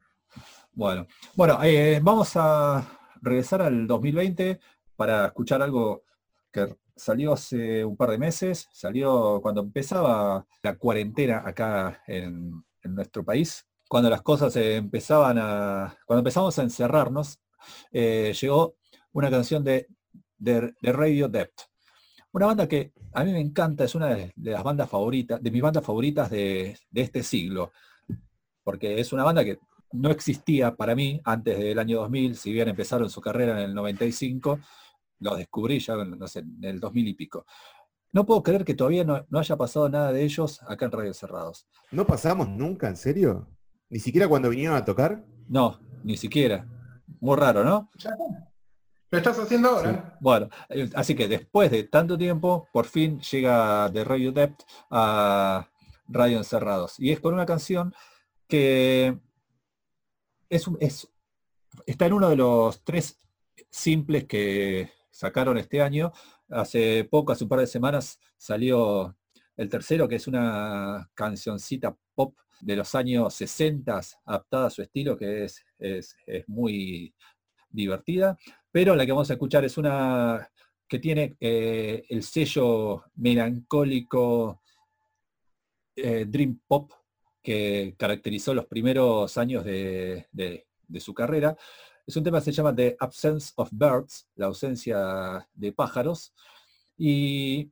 [0.73, 2.85] Bueno, bueno, eh, vamos a
[3.21, 4.59] regresar al 2020
[4.97, 6.03] para escuchar algo
[6.51, 12.95] que salió hace un par de meses, salió cuando empezaba la cuarentena acá en, en
[12.95, 17.39] nuestro país, cuando las cosas empezaban a, cuando empezamos a encerrarnos,
[17.91, 18.75] eh, llegó
[19.13, 19.87] una canción de,
[20.37, 21.61] de, Radio Depth.
[22.31, 25.51] Una banda que a mí me encanta, es una de, de las bandas favoritas, de
[25.51, 27.71] mis bandas favoritas de, de este siglo,
[28.63, 29.57] porque es una banda que
[29.93, 33.73] no existía para mí antes del año 2000, si bien empezaron su carrera en el
[33.73, 34.59] 95,
[35.19, 37.45] los descubrí ya no sé, en el 2000 y pico.
[38.11, 41.13] No puedo creer que todavía no, no haya pasado nada de ellos acá en Radio
[41.13, 41.67] Cerrados.
[41.91, 43.47] ¿No pasamos nunca, en serio?
[43.89, 45.25] ¿Ni siquiera cuando vinieron a tocar?
[45.47, 46.65] No, ni siquiera.
[47.19, 47.89] Muy raro, ¿no?
[47.97, 48.11] ya.
[49.11, 50.17] Lo estás haciendo ahora.
[50.19, 55.69] Bueno, eh, así que después de tanto tiempo, por fin llega de Radio Depth a
[56.07, 56.99] Radio Encerrados.
[56.99, 57.93] Y es con una canción
[58.47, 59.17] que
[60.49, 61.11] es, es-
[61.85, 63.19] está en uno de los tres
[63.69, 66.11] simples que sacaron este año.
[66.49, 69.15] Hace poco, hace un par de semanas, salió
[69.55, 75.17] el tercero, que es una cancioncita pop de los años 60, adaptada a su estilo,
[75.17, 77.13] que es, es- es muy
[77.69, 78.37] divertida.
[78.71, 80.49] Pero la que vamos a escuchar es una
[80.87, 84.61] que tiene eh, el sello melancólico
[85.95, 86.91] eh, Dream Pop
[87.41, 91.55] que caracterizó los primeros años de, de- de su carrera.
[92.07, 96.33] Es un tema que se llama The Absence of Birds, la ausencia de pájaros.
[96.97, 97.71] Y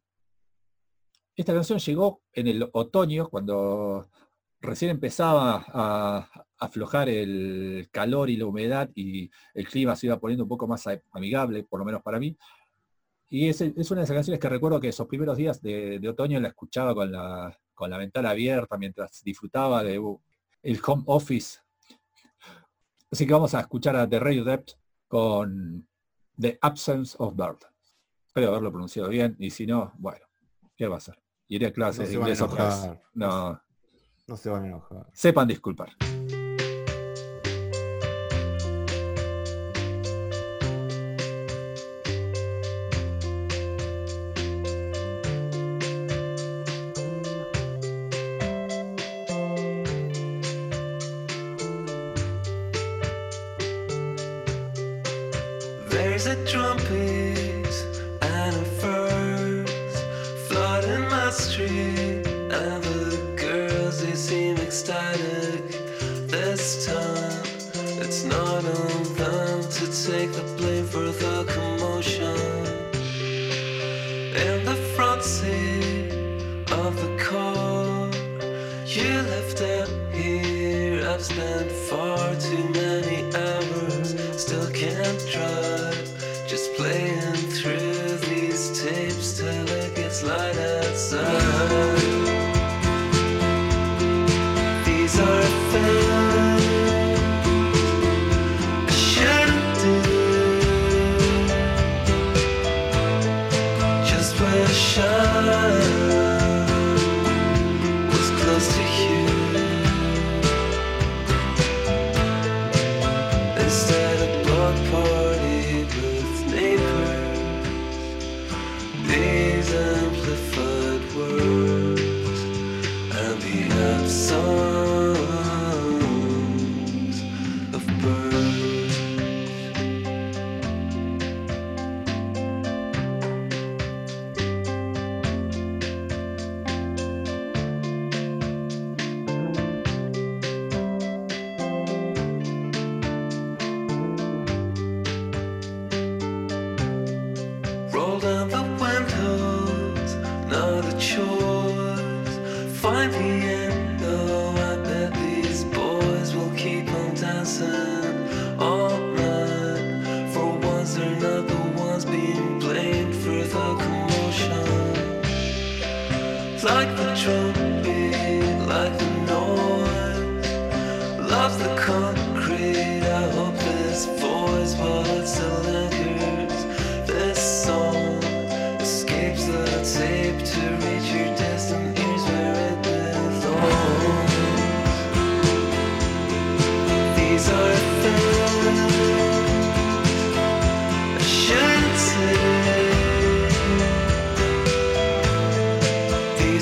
[1.36, 4.10] esta canción llegó en el otoño, cuando
[4.60, 10.46] recién empezaba a aflojar el calor y la humedad y el clima se iba poniendo
[10.46, 12.36] un poco más amigable, por lo menos para mí.
[13.30, 16.40] Y es, una de esas canciones que recuerdo que esos primeros días de, de otoño
[16.40, 19.96] la escuchaba con la, con la ventana abierta mientras disfrutaba de
[20.64, 21.60] el home office.
[23.14, 24.72] Así que vamos a escuchar a The Radio Depth
[25.08, 25.88] con
[26.36, 27.60] The Absence of Bird.
[28.26, 30.26] Espero haberlo pronunciado bien y si no, bueno,
[30.76, 31.22] ¿qué va a hacer?
[31.48, 32.90] Iré a No clases de inglés otra vez.
[33.14, 33.62] No
[34.36, 35.06] se van a enojar.
[35.14, 35.90] sepan disculpar.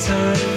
[0.02, 0.51] time.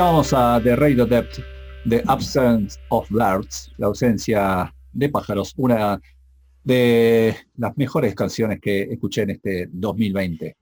[0.00, 1.40] Escuchábamos a The Radio Depth,
[1.86, 6.00] The Absence of Birds, la ausencia de pájaros, una
[6.64, 10.56] de las mejores canciones que escuché en este 2020,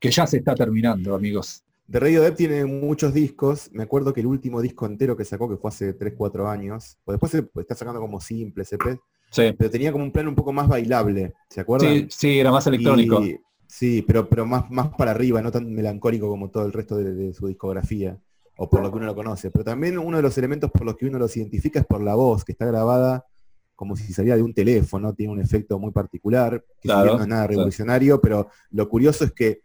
[0.00, 1.62] que ya se está terminando, amigos.
[1.88, 3.70] The Radio Depp tiene muchos discos.
[3.70, 6.98] Me acuerdo que el último disco entero que sacó, que fue hace 3, 4 años,
[7.04, 8.98] pues después se está sacando como simple, EP,
[9.30, 11.88] Sí, pero tenía como un plan un poco más bailable, ¿se acuerdan?
[11.88, 13.22] sí, sí, era más electrónico.
[13.22, 16.96] Y- sí, pero, pero más, más para arriba, no tan melancólico como todo el resto
[16.96, 18.18] de, de su discografía,
[18.62, 19.50] o por lo que uno lo conoce.
[19.50, 22.14] Pero también uno de los elementos por los que uno los identifica es por la
[22.14, 23.26] voz, que está grabada
[23.74, 27.28] como si saliera de un teléfono, tiene un efecto muy particular, que Claro, no es
[27.28, 27.48] nada claro.
[27.48, 29.62] revolucionario, pero lo curioso es que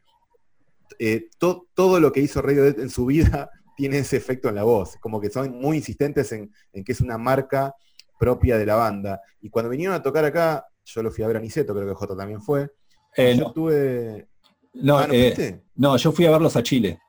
[0.97, 4.63] eh, to- todo lo que hizo Radiohead en su vida tiene ese efecto en la
[4.63, 7.75] voz, como que son muy insistentes en, en que es una marca
[8.19, 9.21] propia de la banda.
[9.41, 11.93] Y cuando vinieron a tocar acá, yo lo fui a ver a Niceto, creo que
[11.93, 12.71] J también fue,
[13.15, 14.27] Eh, yo no, tuve...
[14.73, 16.99] no, Ah, ¿no eh, no, yo fui a verlos a Chile.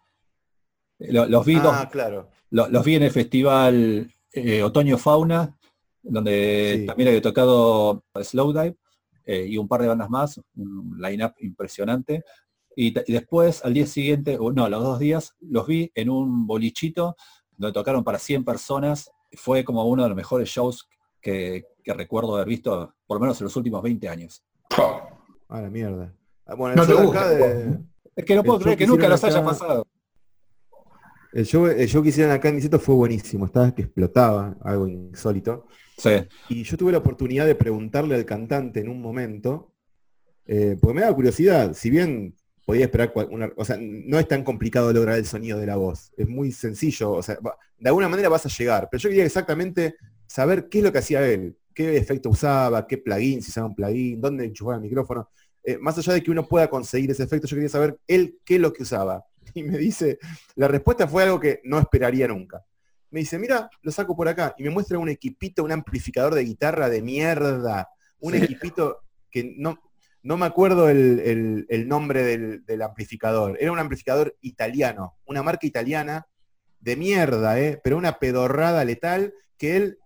[0.99, 2.29] Lo- Los vi, dos- Ah, claro.
[2.51, 5.57] lo- los vi en el festival eh, Otoño Fauna,
[6.03, 6.87] donde Sí.
[6.87, 8.77] también había tocado Slowdive
[9.25, 12.25] eh, y un par de bandas más, un line-up impresionante.
[12.77, 17.17] Y, después, al día siguiente, o no, los dos días, los vi en un bolichito
[17.57, 19.11] donde tocaron para 100 personas.
[19.33, 20.89] Fue como uno de los mejores shows
[21.21, 24.45] que, que recuerdo haber visto, por lo menos en los últimos 20 años.
[25.49, 26.15] Ah, la mierda.
[26.47, 27.79] Ah, bueno, No te gusta, de-
[28.15, 29.85] Es que no puedo El creer que nunca nos haya pasado.
[31.33, 34.87] El show, el show que hicieron acá en Niceto fue buenísimo, estaba que explotaba, algo
[34.87, 35.67] insólito.
[35.97, 36.11] Sí,
[36.49, 39.73] Y yo tuve la oportunidad de preguntarle al cantante en un momento,
[40.47, 44.45] eh, porque me da curiosidad, si bien podía esperar una, o sea, no es tan
[44.45, 47.39] complicado lograr el sonido de la voz, es muy sencillo, o sea,
[47.79, 50.99] de alguna manera vas a llegar, pero yo quería exactamente saber qué es lo que
[50.99, 55.29] hacía él, qué efecto usaba, qué plugin, si usaba un plugin, dónde enchufaba el micrófono.
[55.63, 58.57] Eh, más allá de que uno pueda conseguir ese efecto, yo quería saber él qué
[58.57, 59.25] es lo que usaba.
[59.55, 60.19] Y me dice,
[60.57, 62.65] la respuesta fue algo que no esperaría nunca.
[63.11, 64.55] Me dice, mira, lo saco por acá.
[64.59, 67.89] Y me muestra un equipito, un amplificador de guitarra de mierda.
[68.21, 68.39] Un Sí.
[68.43, 68.99] equipito
[69.31, 69.79] que no,
[70.23, 73.57] no me acuerdo el, el- el nombre del, del amplificador.
[73.61, 76.27] Era un amplificador italiano, una marca italiana
[76.81, 77.81] de mierda, ¿eh?
[77.83, 79.99] pero una pedorrada letal que él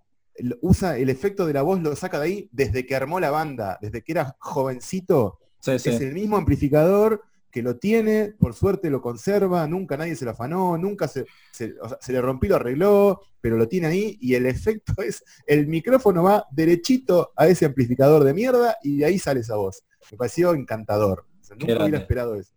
[0.62, 3.78] usa el efecto de la voz, lo saca de ahí desde que armó la banda,
[3.82, 5.38] desde que era jovencito.
[5.60, 5.90] sí, sí.
[5.90, 7.22] Es el mismo amplificador
[7.52, 11.74] que lo tiene, por suerte lo conserva, nunca nadie se lo afanó, nunca se, se,
[11.80, 15.22] o sea, se le rompió, lo arregló, pero lo tiene ahí y el efecto es,
[15.46, 19.84] el micrófono va derechito a ese amplificador de mierda y de ahí sale esa voz.
[20.10, 21.26] Me pareció encantador.
[21.40, 22.52] O sea, nunca hubiera esperado eso.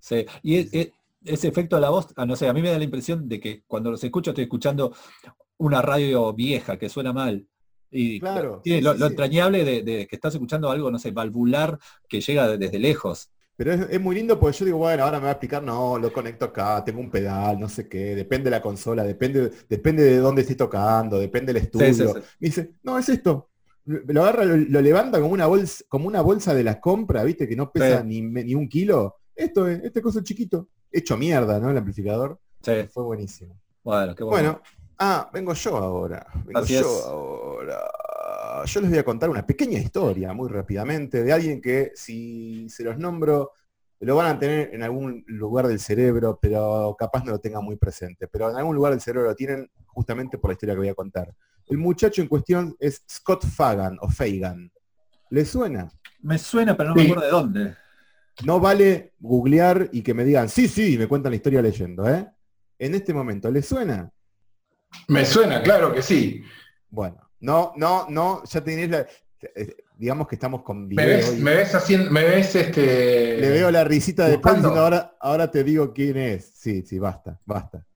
[0.00, 0.56] Sí, y
[1.24, 3.38] ese efecto de la voz, ah, no sé, a mí me da la impresión de
[3.38, 4.94] que cuando los escucho estoy escuchando
[5.58, 7.46] una radio vieja que suena mal.
[7.90, 9.12] Y Claro, tiene sí, lo, sí, lo sí.
[9.12, 11.78] entrañable de, de que estás escuchando algo, no sé, valvular
[12.08, 13.30] que llega de- desde lejos.
[13.60, 15.98] Pero es, es muy lindo porque yo digo, bueno, ahora me va a explicar, no,
[15.98, 20.02] lo conecto acá, tengo un pedal, no sé qué, depende de la consola, depende, depende
[20.02, 21.92] de dónde esté tocando, depende del estudio.
[21.92, 22.12] sí, sí.
[22.38, 23.50] Me dice, no, es esto.
[23.84, 27.46] lo agarra, lo, lo levanta como una bolsa, como una bolsa de la compra, viste,
[27.46, 29.16] que no pesa ni, ni un kilo.
[29.36, 31.70] Esto es, este coso chiquito, hecho mierda, ¿no?
[31.70, 32.40] El amplificador.
[32.62, 33.60] Fue buenísimo.
[33.84, 34.52] bueno, qué bueno.
[34.52, 34.62] Bueno,
[35.00, 36.26] ah, vengo yo ahora.
[36.46, 37.04] Vengo Así yo es.
[37.04, 37.78] ahora.
[38.64, 42.84] Yo les voy a contar una pequeña historia muy rápidamente de alguien que si se
[42.84, 43.52] los nombro
[44.00, 47.76] lo van a tener en algún lugar del cerebro, pero capaz no lo tengan muy
[47.76, 48.28] presente.
[48.28, 50.94] Pero en algún lugar del cerebro lo tienen justamente por la historia que voy a
[50.94, 51.34] contar.
[51.66, 54.72] El muchacho en cuestión es Scott Fagan o Fagan.
[55.28, 55.90] ¿Le suena?
[56.22, 57.76] Me suena, pero no me acuerdo de dónde.
[58.44, 62.08] No vale googlear y que me digan, sí, sí, y me cuentan la historia leyendo,
[62.08, 62.26] ¿eh?
[62.78, 64.10] En este momento, ¿le suena?
[65.08, 66.42] Me suena, claro que sí.
[66.88, 69.06] Bueno, no, no, no, ya tenés la.
[69.54, 71.06] eh, Digamos que estamos con Me video.
[71.18, 73.36] ves, y me ves haciendo, me ves este.
[73.38, 76.52] Le veo la risita de Paul diciendo ahora, ahora te digo quién es.
[76.54, 77.86] Sí, sí, basta, basta.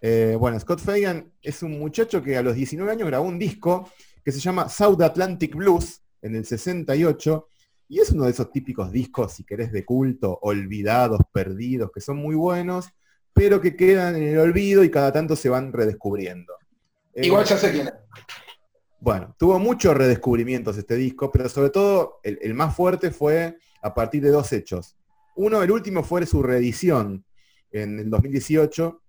[0.00, 3.90] Eh, bueno, Scott Fagan es un muchacho que a los 19 años grabó un disco
[4.24, 7.46] que se llama South Atlantic Blues en el 68
[7.90, 12.16] y es uno de esos típicos discos, si querés, de culto, olvidados, perdidos, que son
[12.16, 12.88] muy buenos,
[13.34, 16.54] pero que quedan en el olvido y cada tanto se van redescubriendo.
[17.12, 17.92] Eh, Igual ya sé quién es.
[19.00, 24.22] Bueno, tuvo muchos redescubrimientos este disco, pero sobre todo el, más fuerte fue a partir
[24.22, 24.96] de dos hechos.
[25.36, 27.24] Uno, el último fue su reedición
[27.70, 29.00] en el 2018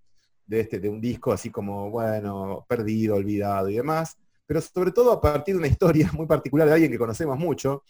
[0.46, 5.12] de, este, de un disco así como, bueno, perdido, olvidado y demás, pero sobre todo
[5.12, 7.84] a partir de una historia muy particular de alguien que conocemos mucho,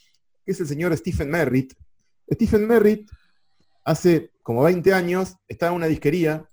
[0.44, 1.74] que es el señor Stephen Merritt.
[2.32, 3.10] Stephen Merritt
[3.84, 6.48] hace como 20 años estaba en una disquería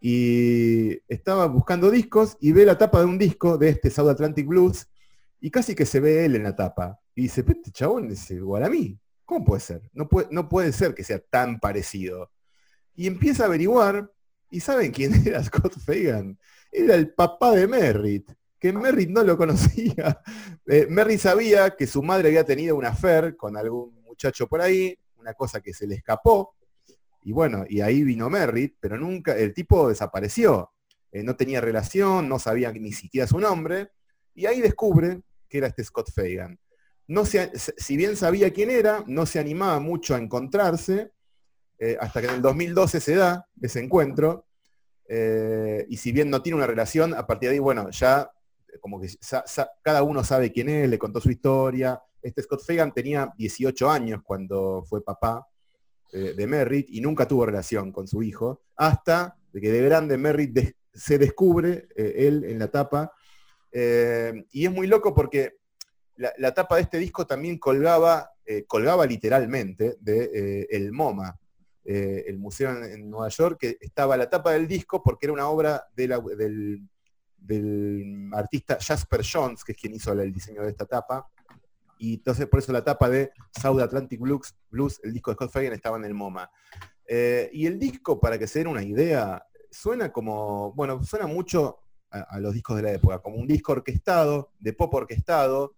[0.00, 4.46] y estaba buscando discos y ve la tapa de un disco de este South Atlantic
[4.46, 4.88] Blues
[5.40, 6.98] y casi que se ve él en la tapa.
[7.14, 8.98] Y dice, "Pero este chabón es igual a mí.
[9.26, 9.82] ¿Cómo puede ser?
[9.92, 12.30] No puede, no puede ser que sea tan parecido.
[12.94, 14.10] Y empieza a averiguar
[14.50, 16.38] y ¿saben quién era Scott Fagan?
[16.72, 20.20] Era el papá de Merritt, que Merritt no lo conocía.
[20.66, 24.96] Eh, Merritt sabía que su madre había tenido una affair con algún muchacho por ahí,
[25.16, 26.54] una cosa que se le escapó,
[27.22, 30.72] y bueno, y ahí vino Merritt, pero nunca, el tipo desapareció.
[31.12, 33.90] Eh, no tenía relación, no sabía ni siquiera su nombre,
[34.34, 36.58] y ahí descubre que era este Scott Fagan.
[37.08, 41.10] No si bien sabía quién era, no se animaba mucho a encontrarse,
[41.78, 44.46] eh, hasta que en el 2012 se da ese encuentro,
[45.08, 48.30] eh, y si bien no tiene una relación, a partir de ahí, bueno, ya
[48.80, 49.08] como que
[49.82, 52.00] cada uno sabe quién es, le contó su historia.
[52.22, 55.49] Este Scott Fagan tenía 18 años cuando fue papá
[56.12, 60.74] eh, de Merritt y nunca tuvo relación con su hijo, hasta que de grande Merritt
[60.92, 63.12] se descubre eh, él en la tapa.
[63.72, 65.58] eh, y es muy loco porque
[66.16, 68.30] la, tapa de este disco también colgaba,
[68.66, 71.38] colgaba literalmente de el MoMA,
[71.84, 75.48] el museo en, en Nueva York, que estaba la tapa del disco porque era una
[75.48, 76.82] obra de la- del,
[77.38, 81.26] del artista Jasper Jones, que es quien hizo el diseño de esta tapa.
[82.00, 83.30] Y entonces por eso la tapa de
[83.60, 86.50] South Atlantic Blues, Blues el disco de Scott Fagan, estaba en el MoMA.
[87.06, 91.80] Eh, y el disco, para que se den una idea, suena como, bueno, suena mucho
[92.10, 95.74] a, los discos de la época, como un disco orquestado, de pop orquestado.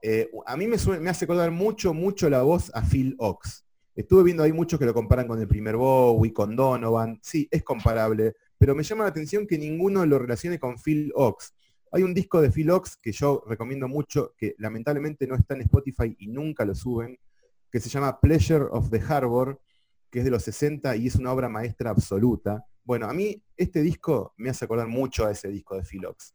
[0.00, 0.76] Eh, a mí me
[1.10, 3.64] hace acordar mucho, mucho la voz a Phil Ox.
[3.96, 7.18] Estuve viendo ahí muchos que lo comparan con el primer Bowie, con Donovan.
[7.22, 11.54] Sí, es comparable, pero me llama la atención que ninguno lo relacione con Phil Ox.
[11.92, 15.62] Hay un disco de Phil Ox que yo recomiendo mucho, que lamentablemente no está en
[15.62, 17.18] Spotify y nunca lo suben,
[17.70, 19.60] que se llama Pleasure of the Harbor,
[20.10, 22.64] que es de los 60 y es una obra maestra absoluta.
[22.84, 26.34] Bueno, a mí este disco me hace acordar mucho a ese disco de Phil Ox.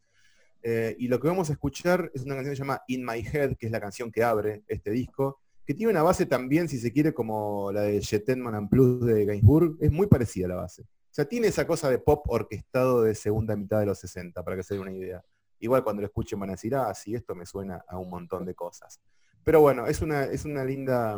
[0.63, 3.19] Eh, y lo que vamos a escuchar es una canción que se llama In My
[3.19, 6.77] Head, que es la canción que abre este disco, que tiene una base también, si
[6.77, 9.77] se quiere, como la de Jetman and Plus de Gainsbourg.
[9.79, 10.83] Es muy parecida a la base.
[10.83, 14.57] O sea, tiene esa cosa de pop orquestado de segunda mitad de los 60, para
[14.57, 15.23] que se den una idea.
[15.61, 18.45] Igual cuando lo escuchen van a decir, ah, sí, esto me suena a un montón
[18.45, 18.99] de cosas.
[19.43, 21.17] Pero bueno, es una, es una linda,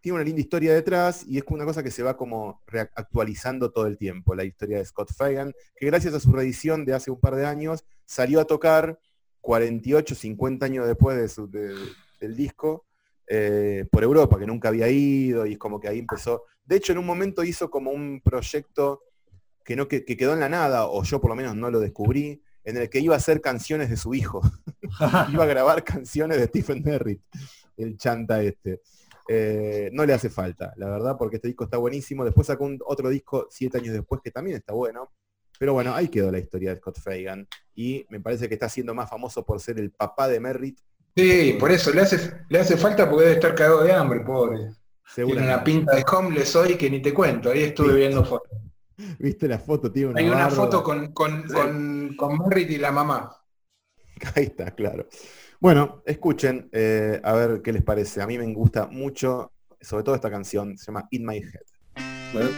[0.00, 2.62] tiene una linda historia detrás y es una cosa que se va como
[2.94, 6.94] actualizando todo el tiempo, la historia de Scott Fagan, que gracias a su reedición de
[6.94, 8.98] hace un par de años salió a tocar
[9.40, 11.74] 48, 50 años después de su- de-
[12.20, 12.86] del disco
[13.32, 16.44] eh, por Europa, que nunca había ido y es como que ahí empezó.
[16.64, 19.02] De hecho, en un momento hizo como un proyecto
[19.64, 22.42] que, no, que quedó en la nada, o yo por lo menos no lo descubrí,
[22.64, 24.40] en el que iba a hacer canciones de su hijo.
[25.32, 27.22] iba a grabar canciones de Stephen Merritt,
[27.76, 28.80] el chanta este.
[29.28, 32.24] Eh, no le hace falta, la verdad, porque este disco está buenísimo.
[32.24, 35.12] Después sacó un, otro disco siete años después que también está bueno.
[35.58, 37.46] Pero bueno, ahí quedó la historia de Scott Fagan.
[37.74, 40.80] Y me parece que está siendo más famoso por ser el papá de Merritt.
[41.14, 44.70] Sí, por eso le hace, le hace falta porque debe estar cagado de hambre, pobre.
[45.14, 47.96] Tiene una pinta de homeless hoy que ni te cuento, ahí estuve Sí.
[47.96, 48.50] viendo fotos.
[49.18, 49.90] ¿Viste la foto?
[49.94, 50.50] Una Hay una barba.
[50.50, 51.54] foto con, con, Sí.
[51.54, 53.30] con, con Merritt y la mamá.
[54.34, 55.06] Ahí está, claro.
[55.60, 58.22] Bueno, escuchen, eh, a ver qué les parece.
[58.22, 62.02] A mí me gusta mucho, sobre todo esta canción, se llama In My Head.
[62.32, 62.48] Bueno,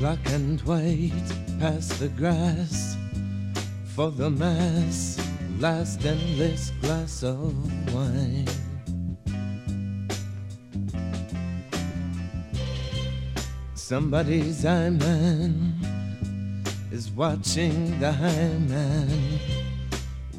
[0.00, 2.96] Black and white past the grass
[3.94, 5.16] for the mass
[5.60, 7.54] last endless glass of
[7.94, 8.48] wine.
[13.76, 15.80] Somebody's eye man
[16.90, 19.38] is watching the high man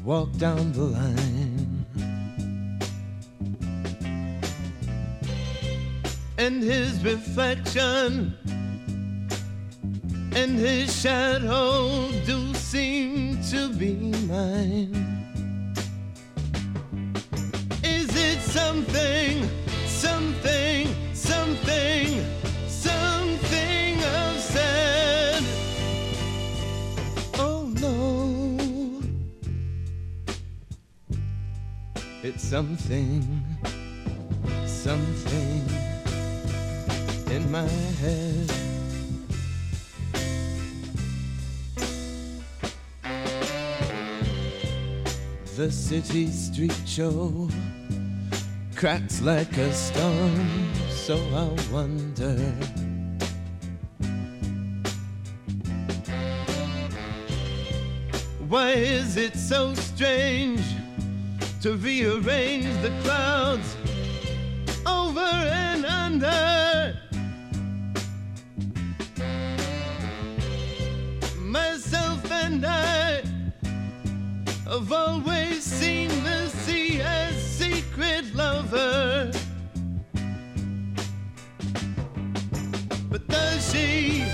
[0.04, 1.86] walk down the line.
[6.36, 8.36] And his reflection
[10.34, 13.94] and his shadow do seem to be
[14.26, 14.92] mine.
[17.84, 19.48] Is it something,
[19.86, 22.24] something, something,
[22.66, 25.42] something I've said?
[27.38, 29.00] Oh no,
[32.24, 33.22] it's something,
[34.66, 35.62] something
[37.30, 37.68] in my
[38.02, 38.73] head.
[45.56, 47.48] The city street show
[48.74, 52.34] cracks like a stone, so I wonder.
[58.48, 60.64] Why is it so strange
[61.62, 63.76] to rearrange the clouds
[64.84, 66.98] over and under?
[74.76, 79.30] I've always seen the sea as secret lover.
[83.08, 84.24] But does she,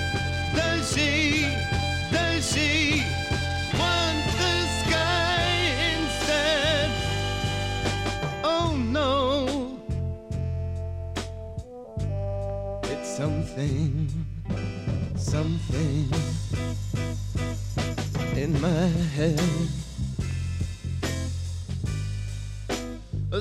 [0.56, 1.42] does she,
[2.10, 3.02] does she
[3.78, 5.44] want the sky
[5.92, 6.90] instead?
[8.42, 9.78] Oh no,
[12.84, 14.08] it's something,
[15.16, 16.08] something
[18.34, 19.79] in my head.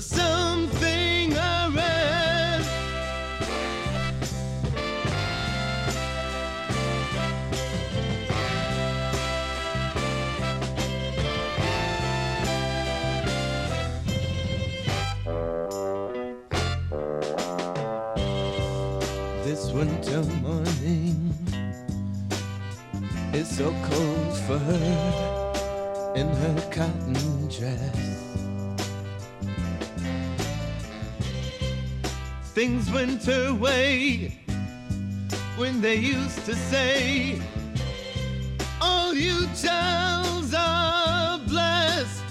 [0.01, 1.79] Something I.
[19.43, 21.33] This winter morning
[23.33, 28.48] is so cold for her in her cotton dress.
[32.59, 34.37] Things went her way
[35.55, 37.41] when they used to say,
[38.81, 42.21] All you childs are blessed.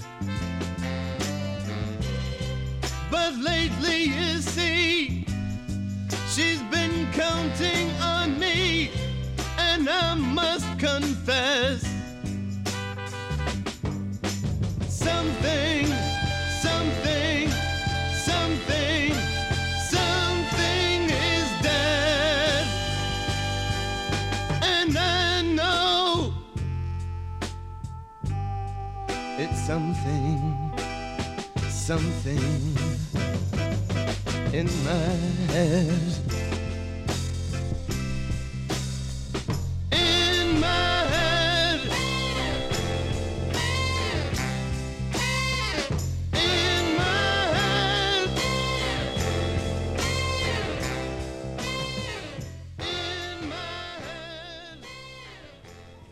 [3.10, 5.24] But lately, you see,
[6.28, 8.90] she's been counting on me,
[9.56, 11.87] and I must confess
[29.68, 30.72] something,
[31.68, 32.38] something
[34.54, 36.27] in my head.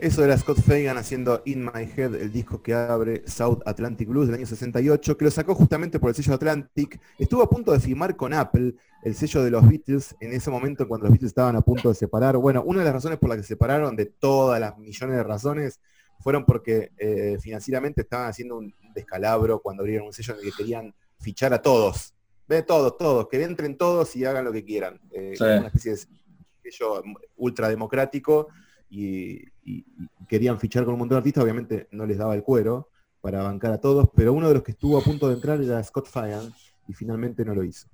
[0.07, 4.29] Eso era Scott Fagan haciendo In My Head, el disco que abre South Atlantic Blues
[4.29, 7.01] del año 68, que lo sacó justamente por el sello Atlantic.
[7.19, 10.87] Estuvo a punto de firmar con Apple, el sello de los Beatles, en ese momento
[10.87, 12.37] cuando los Beatles estaban a punto de separar.
[12.37, 15.25] Bueno, una de las razones por las que se separaron, de todas las millones de
[15.25, 15.81] razones,
[16.21, 20.57] fueron porque eh, financieramente estaban haciendo un descalabro cuando abrieron un sello en el que
[20.57, 22.15] querían fichar a todos.
[22.47, 25.01] Ve todos, todos, que entren todos y hagan lo que quieran.
[25.11, 25.43] Eh, Sí.
[25.43, 27.03] Una especie de sello
[27.35, 29.85] ultrademocrático y, y- y
[30.29, 33.73] querían fichar con un montón de artistas, obviamente no les daba el cuero para bancar
[33.73, 36.53] a todos, pero uno de los que estuvo a punto de entrar era Scott Fagan
[36.89, 37.89] y finalmente no lo hizo.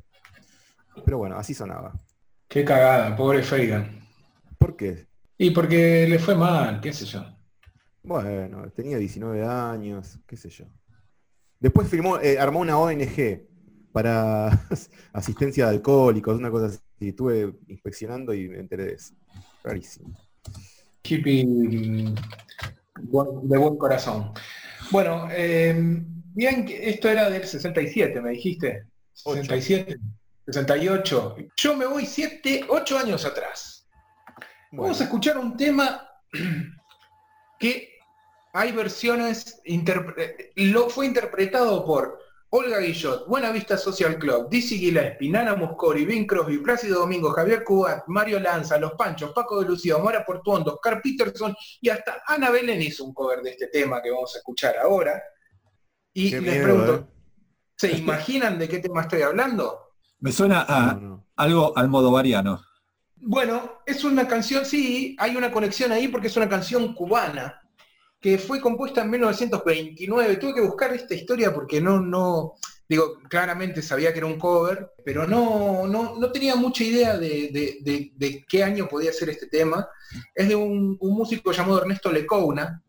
[1.05, 1.95] Pero bueno, así sonaba.
[2.49, 4.01] Qué cagada, pobre Fagan.
[4.59, 5.07] ¿Por qué?
[5.39, 7.25] Y porque le fue mal, qué sé yo.
[8.03, 10.67] Bueno, tenía 19 años, qué sé yo.
[11.61, 13.47] Después firmó, eh, armó una ONG
[13.93, 14.49] para
[15.13, 16.81] asistencia de alcohólicos, una cosa así.
[17.01, 19.15] Estuve inspeccionando y me enteré de eso.
[19.63, 20.13] Rarísimo.
[21.05, 21.45] Hippie
[22.97, 24.33] de buen corazón.
[24.91, 25.75] Bueno, eh,
[26.35, 28.85] bien, esto era del 67, me dijiste.
[29.15, 29.99] 67,
[30.47, 31.37] 68.
[31.57, 33.87] Yo me voy 7, 8 años atrás.
[34.73, 36.09] Vamos a escuchar un tema
[37.59, 37.91] que
[38.55, 42.19] hay versiones, interpre- lo fue interpretado por
[42.55, 47.65] Olga Guillot, Buena Vista Social Club, Dizzy Gillespie, Nana Moscori, Bing Crosby, Plácido Domingo, Javier
[47.65, 52.51] Cubat, Mario Lanza, Los Panchos, Paco de Lucía, Omar Portuondo, Oscar Peterson y hasta Ana
[52.51, 55.23] Belén hizo un cover de este tema que vamos a escuchar ahora.
[56.13, 57.13] Y Qué les miedo, pregunto, ¿eh?
[57.75, 59.95] ¿se imaginan de qué tema estoy hablando?
[60.21, 61.27] Me suena a No, no.
[61.37, 62.63] algo almodovariano.
[63.17, 67.62] Bueno, es una canción, sí, hay una conexión ahí porque es una canción cubana
[68.23, 70.37] que fue compuesta en 1929.
[70.37, 72.55] Tuve que buscar esta historia porque no, no,
[72.89, 77.51] digo, claramente sabía que era un cover, pero no, no, no tenía mucha idea de,
[77.53, 79.89] de- de- qué año podía ser este tema.
[80.35, 82.81] Es de un, músico llamado Ernesto Lecuona,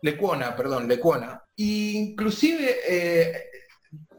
[0.00, 1.44] Lecuona, perdón, Lecuona.
[1.54, 3.32] Y inclusive, eh,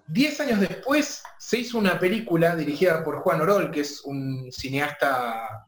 [0.07, 5.65] 10 años después se hizo una película dirigida por Juan Orol, que es un cineasta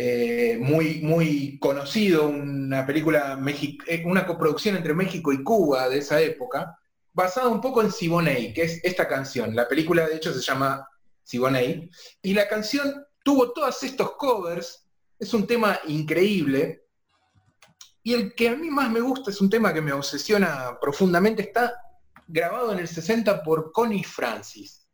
[0.00, 6.20] eh, muy, muy conocido, una película, eh, una coproducción entre México y Cuba de esa
[6.20, 6.78] época,
[7.12, 9.56] basada un poco en Siboney, que es esta canción.
[9.56, 10.88] La película de hecho se llama
[11.24, 11.90] Siboney,
[12.22, 12.94] y la canción
[13.24, 14.86] tuvo todos estos covers,
[15.18, 16.84] es un tema increíble,
[18.04, 21.42] y el que a mí más me gusta es un tema que me obsesiona profundamente,
[21.42, 21.74] está
[22.28, 24.88] grabado en el 60 por Connie Francis.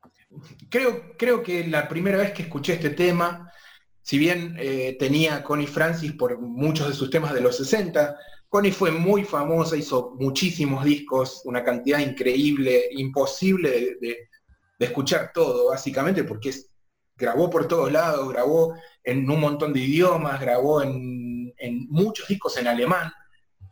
[0.70, 3.52] Creo, creo que la primera vez que escuché este tema,
[4.04, 8.18] si bien eh, tenía a Connie Francis por muchos de sus temas de los 60,
[8.50, 14.28] Connie fue muy famosa, hizo muchísimos discos, una cantidad increíble, imposible de,
[14.78, 16.52] escuchar todo, básicamente, porque
[17.16, 22.58] grabó por todos lados, grabó en un montón de idiomas, grabó en, en muchos discos
[22.58, 23.10] en alemán,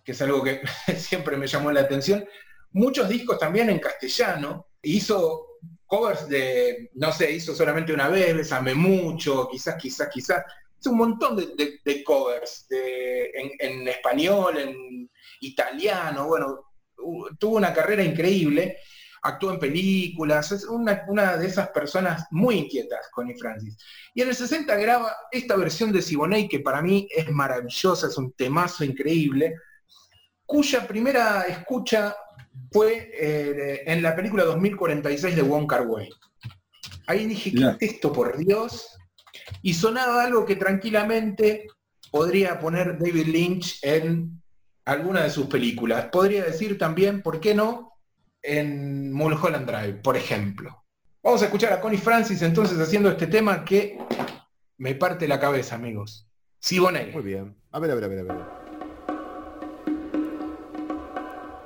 [0.02, 0.62] que es algo que
[0.96, 2.24] siempre me llamó la atención,
[2.70, 5.51] muchos discos también en castellano, hizo
[5.92, 10.42] covers de, no sé, hizo solamente una vez, Besame mucho, quizás, quizás, quizás,
[10.80, 16.72] hizo un montón de, covers en, español, en italiano, bueno,
[17.38, 18.78] tuvo una carrera increíble,
[19.20, 23.76] actuó en películas, es una, una de esas personas muy inquietas, Connie Francis.
[24.14, 28.16] Y en el 60 graba esta versión de Siboney, que para mí es maravillosa, es
[28.16, 29.56] un temazo increíble,
[30.46, 32.14] cuya primera escucha
[32.70, 36.08] fue eh, en la película 2046 de Wong Kar Wai.
[37.06, 38.88] Ahí dije, ¿qué es esto por Dios?
[39.62, 41.66] Y sonaba algo que tranquilamente
[42.10, 44.42] podría poner David Lynch en
[44.84, 46.06] alguna de sus películas.
[46.12, 47.92] Podría decir también, ¿por qué no?
[48.42, 50.84] En Mulholland Drive, por ejemplo.
[51.22, 53.96] Vamos a escuchar a Connie Francis entonces haciendo este tema que
[54.78, 56.28] me parte la cabeza, amigos.
[56.58, 57.12] Siboney.
[57.12, 57.56] Muy bien.
[57.70, 58.61] A ver, a ver, a ver, a ver.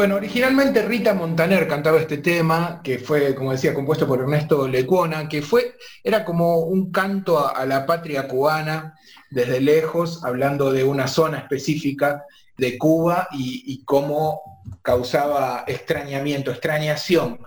[0.00, 5.28] Bueno, originalmente Rita Montaner cantaba este tema, que fue, como decía, compuesto por Ernesto Lecuona,
[5.28, 8.94] que fue, era como un canto a, la patria cubana
[9.28, 12.24] desde lejos, hablando de una zona específica
[12.56, 14.40] de Cuba y, cómo
[14.80, 17.38] causaba extrañamiento, extrañación.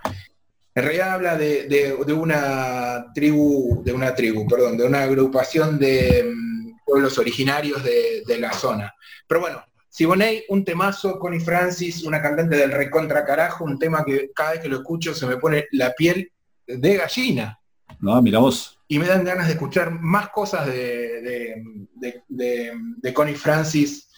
[0.75, 6.81] En realidad habla de una tribu, de una tribu, perdón, de una agrupación de mm,
[6.85, 8.93] pueblos originarios de, de la zona.
[9.27, 9.63] Pero bueno,
[9.97, 14.59] Siboney, un temazo, Connie Francis, una cantante del recontra carajo, un tema que cada vez
[14.61, 16.31] que lo escucho se me pone la piel
[16.65, 17.59] de gallina
[17.99, 18.79] No, mira vos.
[18.87, 21.63] y me dan ganas de escuchar más cosas de, de,
[21.93, 22.71] de- de-
[23.03, 24.09] de Connie Francis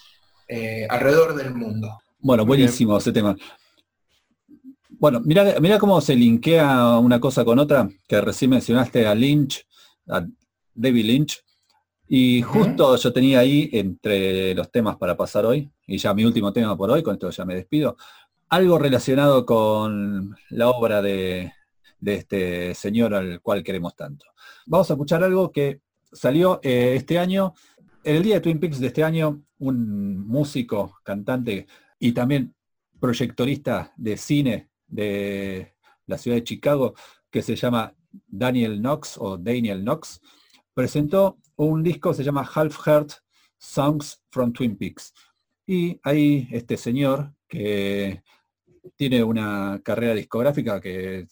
[0.48, 1.88] eh, alrededor del mundo.
[2.20, 2.48] Bueno, bien.
[2.48, 3.36] buenísimo ese tema.
[4.98, 9.62] Bueno, mira, mira cómo se linkea una cosa con otra, que recién mencionaste a Lynch,
[10.08, 10.24] a
[10.72, 11.42] David Lynch,
[12.08, 16.52] y justo yo tenía ahí entre los temas para pasar hoy, y ya mi último
[16.52, 17.96] tema por hoy, con esto ya me despido,
[18.48, 21.52] algo relacionado con la obra de,
[22.00, 24.26] de este señor al cual queremos tanto.
[24.66, 25.80] Vamos a escuchar algo que
[26.12, 27.54] salió eh, este año,
[28.04, 31.66] en el día de Twin Peaks de este año, un músico, cantante
[31.98, 32.54] y también
[33.00, 35.74] proyectorista de cine de
[36.06, 36.94] la ciudad de Chicago,
[37.30, 37.94] que se llama
[38.26, 40.20] Daniel Knox o Daniel Knox,
[40.72, 43.12] presentó un disco se llama Half Heart
[43.58, 45.12] Songs from Twin Peaks.
[45.66, 48.22] Y ahí este señor que
[48.94, 51.26] tiene una carrera discográfica que,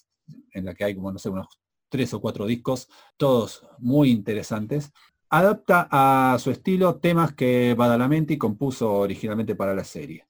[0.52, 1.46] en la que hay como, no sé, unos
[1.88, 4.92] tres o cuatro discos, todos muy interesantes,
[5.28, 10.26] adapta a su estilo temas que Badalamenti compuso originalmente para la serie.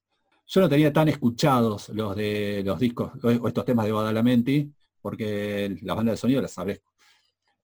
[0.46, 4.70] Yo no tenía tan escuchados los de los discos o estos temas de Badalamenti,
[5.00, 6.82] porque las bandas de sonido las habré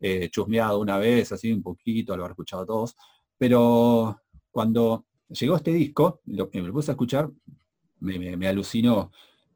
[0.01, 2.97] eh, chusmeado una vez, así un poquito, lo habré escuchado todos,
[3.39, 4.21] pero
[4.51, 7.31] cuando llegó este disco, lo que me lo puse a escuchar,
[8.01, 9.13] me, me- me alucinó.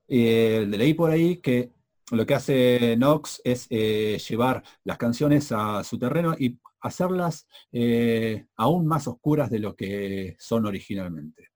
[0.06, 1.72] Eh, leí por ahí que
[2.12, 8.46] lo que hace Knox es eh, llevar las canciones a su terreno y hacerlas eh,
[8.56, 11.48] aún más oscuras de lo que son originalmente.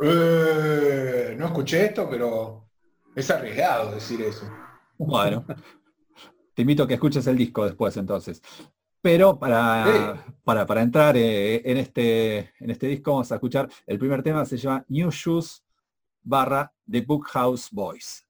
[0.00, 2.68] Eh, no escuché esto, pero
[3.14, 4.48] es arriesgado decir eso.
[4.96, 5.44] Bueno,
[6.58, 8.42] te invito a que escuches el disco después entonces.
[9.00, 13.96] Pero para, para, para entrar eh, en, este, en este disco vamos a escuchar el
[13.96, 15.64] primer tema, se llama New Shoes
[16.20, 18.26] barra The Bookhouse Boys.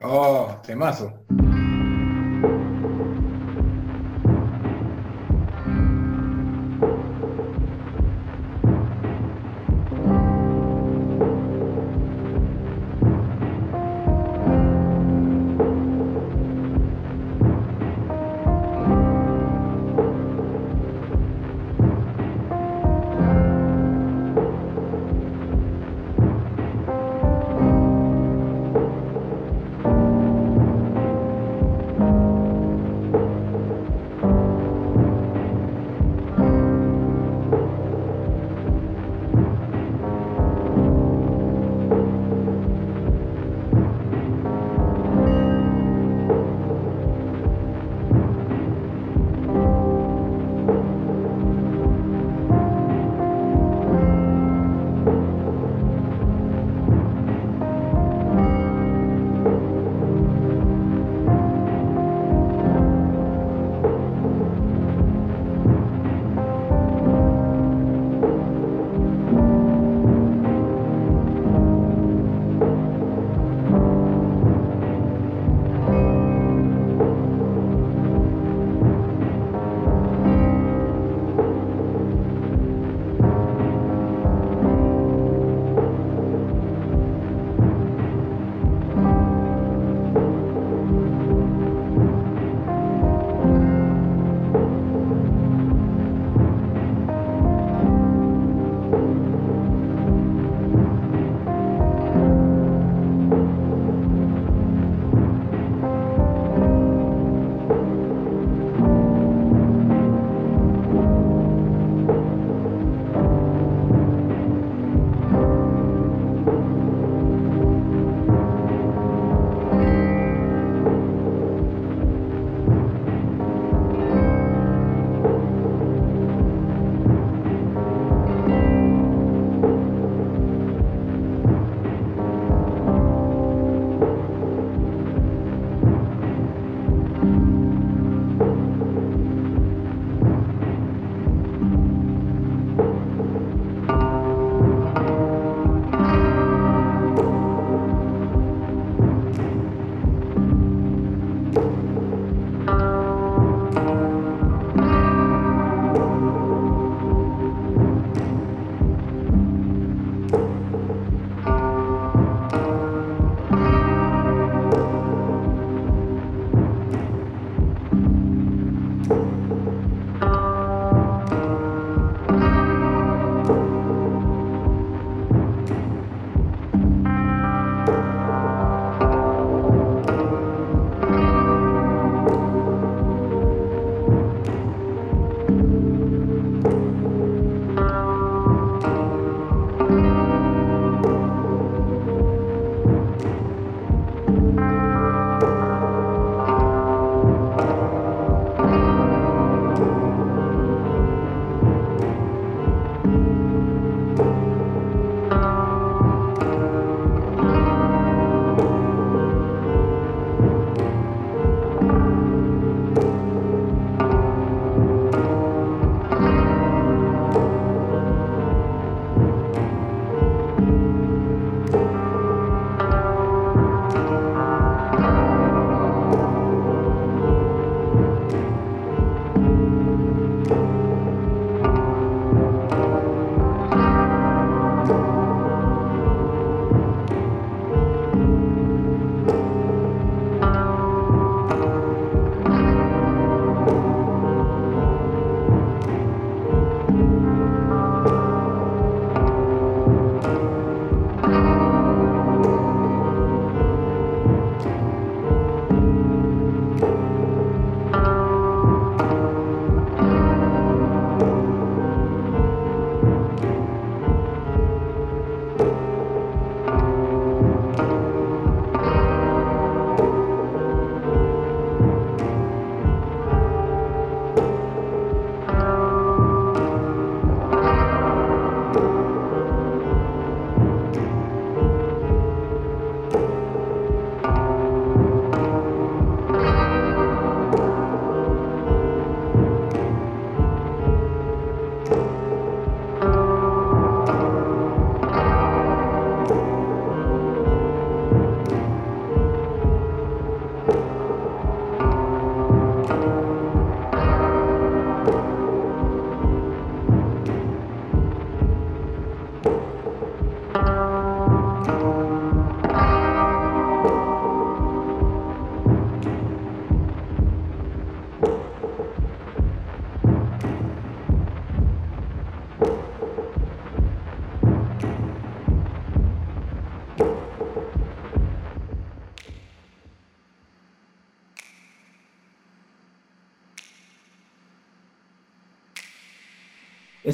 [0.00, 1.24] Oh, temazo.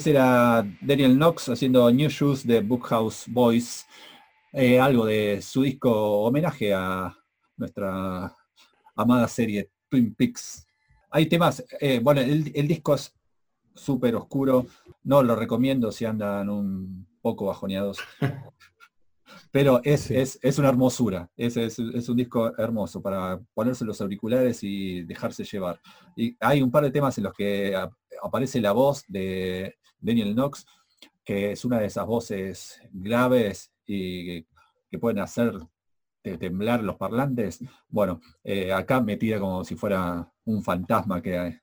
[0.02, 3.86] Ese era Daniel Knox haciendo New Shoes de Bookhouse Boys,
[4.52, 7.16] eh, algo de su disco homenaje a
[7.56, 8.36] nuestra
[8.96, 10.66] amada serie Twin Peaks.
[11.08, 13.14] Hay temas, eh, bueno, el, el disco es
[13.76, 14.66] súper oscuro,
[15.04, 17.98] no lo recomiendo si andan un poco bajoneados.
[19.52, 20.16] Pero es, Sí.
[20.16, 25.02] es, es una hermosura, es, es- es un disco hermoso para ponerse los auriculares y
[25.04, 25.78] dejarse llevar.
[26.16, 30.34] Y hay un par de temas en los que ap- aparece la voz de Daniel
[30.34, 30.66] Knox,
[31.24, 34.42] que es una de esas voces graves y
[34.90, 35.54] que, pueden hacer
[36.22, 37.60] te- temblar los parlantes.
[37.88, 41.60] Bueno, eh, acá metida como si fuera un fantasma que eh,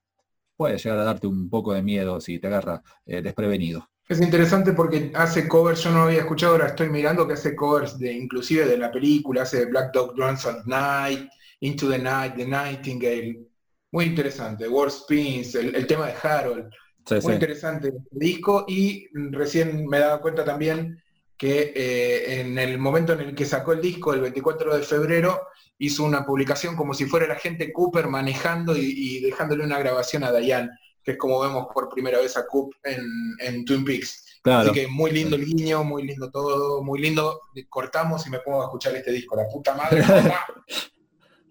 [0.55, 3.89] puede llegar a darte un poco de miedo si te agarra eh, desprevenido.
[4.07, 7.99] Es interesante porque hace covers, yo no había escuchado, ahora estoy mirando que hace covers
[7.99, 12.47] de inclusive de la película, hace Black Dog Runs at Night, Into the Night, The
[12.47, 13.47] Nightingale.
[13.91, 16.71] Muy interesante, War Spins, el tema de Harold.
[17.09, 17.31] Sí, Muy sí.
[17.31, 21.01] interesante el disco y recién me daba cuenta también
[21.37, 25.47] que eh, en el momento en el que sacó el disco, el 24 de febrero,
[25.79, 30.23] hizo una publicación como si fuera el agente Cooper manejando y, y dejándole una grabación
[30.23, 30.69] a Diane,
[31.01, 33.01] que es como vemos por primera vez a Coop en,
[33.39, 34.39] en Twin Peaks.
[34.43, 34.69] Claro.
[34.71, 37.41] Así que muy lindo el guiño, muy lindo todo, muy lindo.
[37.69, 40.03] Cortamos y me pongo a escuchar este disco, la puta madre.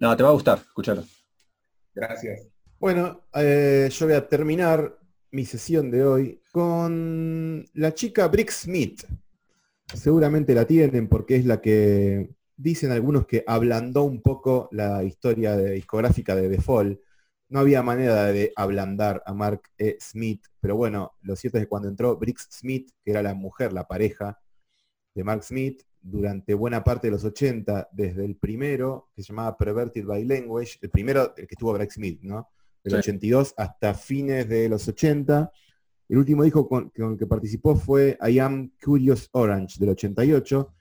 [0.00, 1.02] No, te va a gustar, escucharlo.
[1.92, 2.46] Gracias.
[2.78, 4.96] Bueno, eh, yo voy a terminar
[5.30, 9.04] mi sesión de hoy con la chica Brick Smith.
[9.94, 15.56] Seguramente la tienen porque es la que dicen algunos que ablandó un poco la historia
[15.56, 17.00] discográfica de Fall.
[17.48, 19.96] No había manera de ablandar a Mark E.
[20.00, 23.72] Smith, pero bueno, lo cierto es que cuando entró Brick Smith, que era la mujer,
[23.72, 24.38] la pareja
[25.14, 29.56] de Mark Smith, durante buena parte de los 80, desde el primero, que se llamaba
[29.56, 32.48] Perverted by Language, el primero, el que tuvo Brick Smith, ¿no?
[32.84, 32.98] Del Sí.
[32.98, 35.50] 82 hasta fines de los 80.
[36.08, 40.74] El último disco con, con el que participó fue I Am Curious Orange del 88.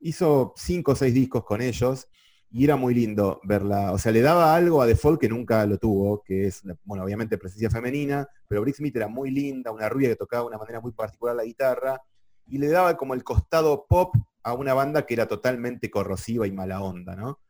[0.00, 2.08] Hizo cinco o seis discos con ellos
[2.50, 3.92] y era muy lindo verla.
[3.92, 7.38] O sea, le daba algo a Fall que nunca lo tuvo, que es, bueno, obviamente
[7.38, 10.80] presencia femenina, pero Brick Smith era muy linda, una rubia que tocaba de una manera
[10.80, 12.00] muy particular la guitarra
[12.46, 16.52] y le daba como el costado pop a una banda que era totalmente corrosiva y
[16.52, 17.40] mala onda, ¿no?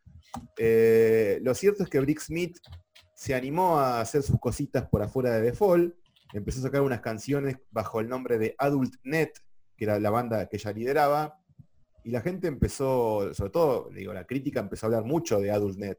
[0.57, 2.59] Eh, lo cierto es que Brick Smith
[3.23, 5.94] se animó a hacer sus cositas por afuera de Fall,
[6.32, 9.31] empezó a sacar unas canciones bajo el nombre de Adult Net,
[9.77, 11.40] que era la banda que ella lideraba,
[12.03, 15.78] y la gente empezó, sobre todo, digo, la crítica empezó a hablar mucho de Adult
[15.78, 15.99] Net.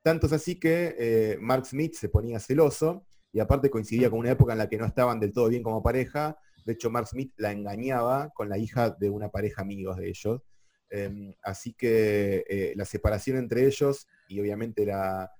[0.00, 4.30] Tanto es así que eh, Mark Smith se ponía celoso, y aparte coincidía con una
[4.30, 7.32] época en la que no estaban del todo bien como pareja, de hecho Mark Smith
[7.36, 10.40] la engañaba con la hija de una pareja amigos de ellos.
[10.88, 15.32] Eh, así que eh, la separación entre ellos y obviamente la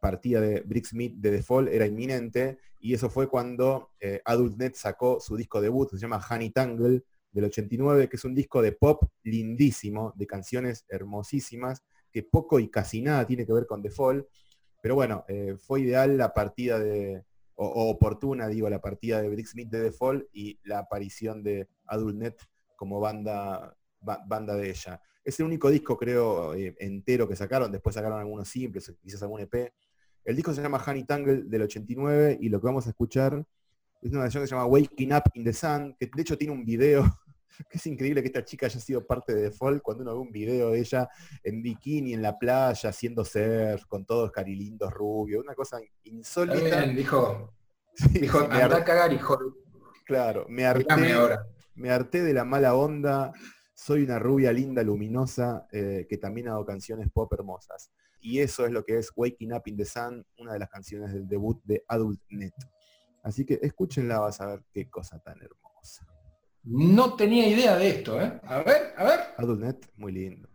[0.00, 4.56] partida de Brick Smith de The Fall era inminente y eso fue cuando eh, Adult
[4.58, 7.02] Net sacó su disco debut, se llama Honey Tangle
[7.32, 11.82] del 89, que es un disco de pop lindísimo, de canciones hermosísimas,
[12.12, 14.26] que poco y casi nada tiene que ver con The Fall,
[14.82, 17.24] pero bueno, eh, fue ideal la partida de,
[17.56, 21.68] o, oportuna, digo, la partida de Brick Smith de The Fall y la aparición de
[21.86, 22.36] Adult Net
[22.76, 25.00] como banda, ba- banda de ella.
[25.24, 29.40] Es el único disco, creo, eh, entero que sacaron, después sacaron algunos simples, quizás algún
[29.40, 29.72] EP.
[30.26, 33.44] El disco se llama Honey Tangle del 89 y lo que vamos a escuchar
[34.02, 36.52] es una canción que se llama Waking Up in the Sun, que de hecho tiene
[36.52, 37.04] un video,
[37.70, 40.32] que es increíble que esta chica haya sido parte de Fall, cuando uno ve un
[40.32, 41.08] video de ella
[41.44, 46.80] en bikini, en la playa, haciendo surf, con todos carilindos rubios, una cosa Está insólita.
[46.82, 47.54] bien, dijo,
[47.94, 49.38] Sí, dijo, me anda a cagar, hijo.
[50.04, 51.46] claro, me harté, ahora.
[51.76, 53.32] me harté de la mala onda,
[53.74, 57.92] soy una rubia linda, luminosa, eh, que también hago canciones pop hermosas.
[58.26, 61.12] Y eso es lo que es Waking Up in the Sun, una de las canciones
[61.12, 62.54] del debut de Adult Net.
[63.22, 66.04] Así que escúchenla, vas a ver qué cosa tan hermosa.
[66.64, 68.40] No tenía idea de esto, ¿eh?
[68.42, 69.20] A ver, a ver.
[69.36, 70.48] Adult Net, muy lindo.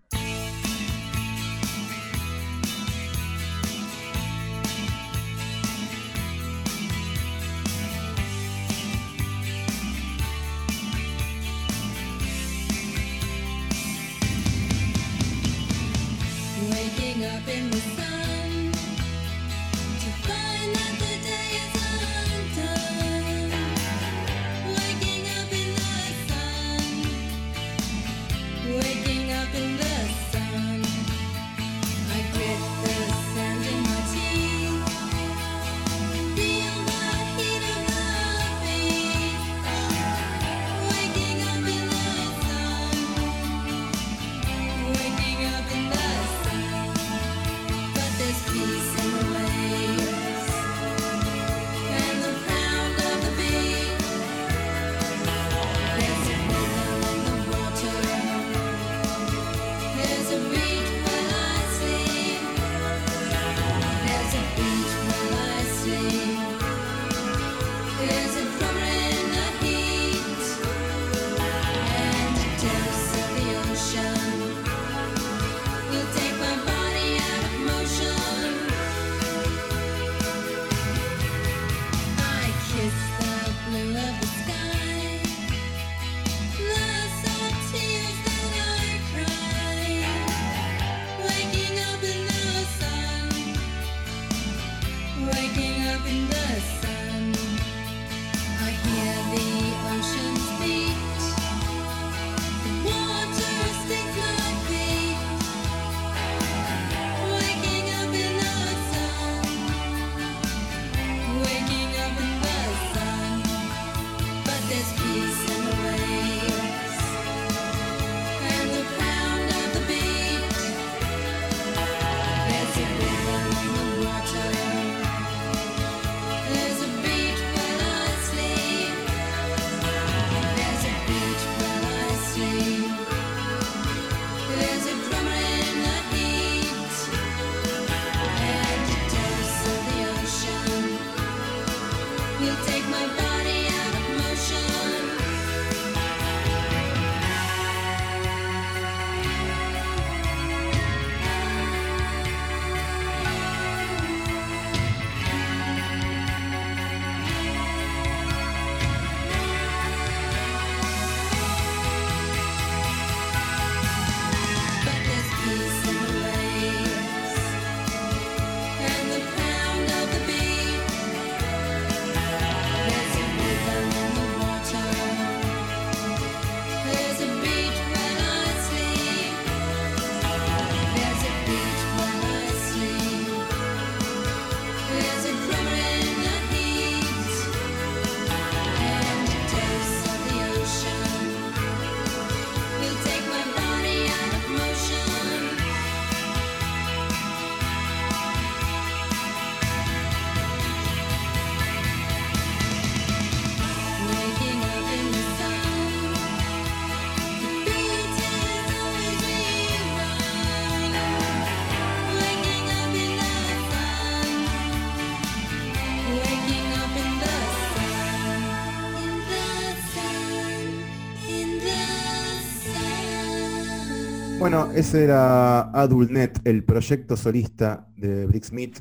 [224.42, 228.80] Bueno, ese era AdultNet, el proyecto solista de Brick Smith,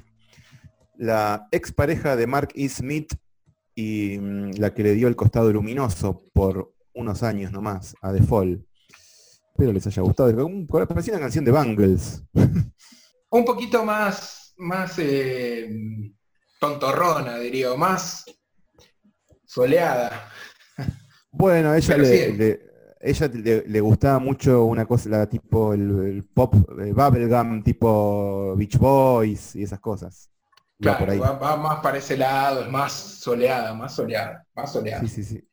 [0.97, 2.67] la expareja de Mark E.
[2.71, 3.13] Smith
[3.75, 8.23] y mm, la que le dio el costado luminoso por unos años nomás a The
[8.23, 8.67] Fall.
[9.51, 10.35] Espero les haya gustado.
[10.89, 12.23] Parecía una canción de Bangles.
[13.31, 15.71] Un poquito más, más eh,
[16.59, 18.25] tontorrona, diría, más
[19.45, 20.31] soleada.
[21.31, 22.70] Bueno, ella le-
[23.01, 28.55] ella le, le gustaba mucho una cosa, la tipo el, el pop eh, bubblegum, tipo
[28.57, 30.31] Beach Boys y esas cosas.
[30.87, 31.19] Va por ahí.
[31.19, 35.01] va, va más para ese lado, es más soleada, más soleada, más soleada.
[35.03, 35.45] Sí, sí, sí.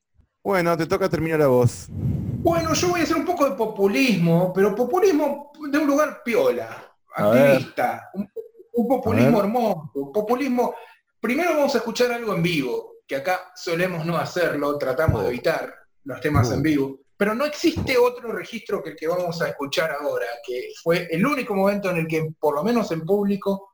[0.43, 1.87] Bueno, te toca terminar a vos.
[1.89, 6.69] Bueno, yo voy a hacer un poco de populismo, pero populismo de un lugar piola,
[7.15, 8.29] A activista, un,
[8.73, 10.73] un populismo hermoso, un populismo.
[11.19, 15.73] Primero vamos a escuchar algo en vivo, que acá solemos no hacerlo, tratamos de evitar
[16.05, 19.91] los temas en vivo, pero no existe otro registro que el que vamos a escuchar
[19.99, 23.73] ahora, que fue el único momento en el que, por lo menos en público,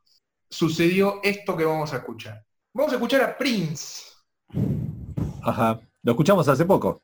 [0.49, 2.43] sucedió esto que vamos a escuchar.
[2.73, 4.05] Vamos a escuchar a Prince.
[5.41, 5.79] Ajá.
[6.01, 7.01] Lo escuchamos hace poco.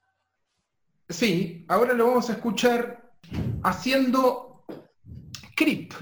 [1.08, 3.12] Sí, ahora lo vamos a escuchar
[3.64, 4.64] haciendo
[5.56, 5.94] Creep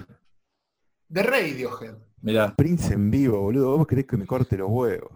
[1.08, 1.96] de Radiohead.
[2.22, 2.54] Mirá.
[2.56, 3.78] Prince en vivo, boludo.
[3.78, 5.12] ¿Vos querés que me corte los huevos?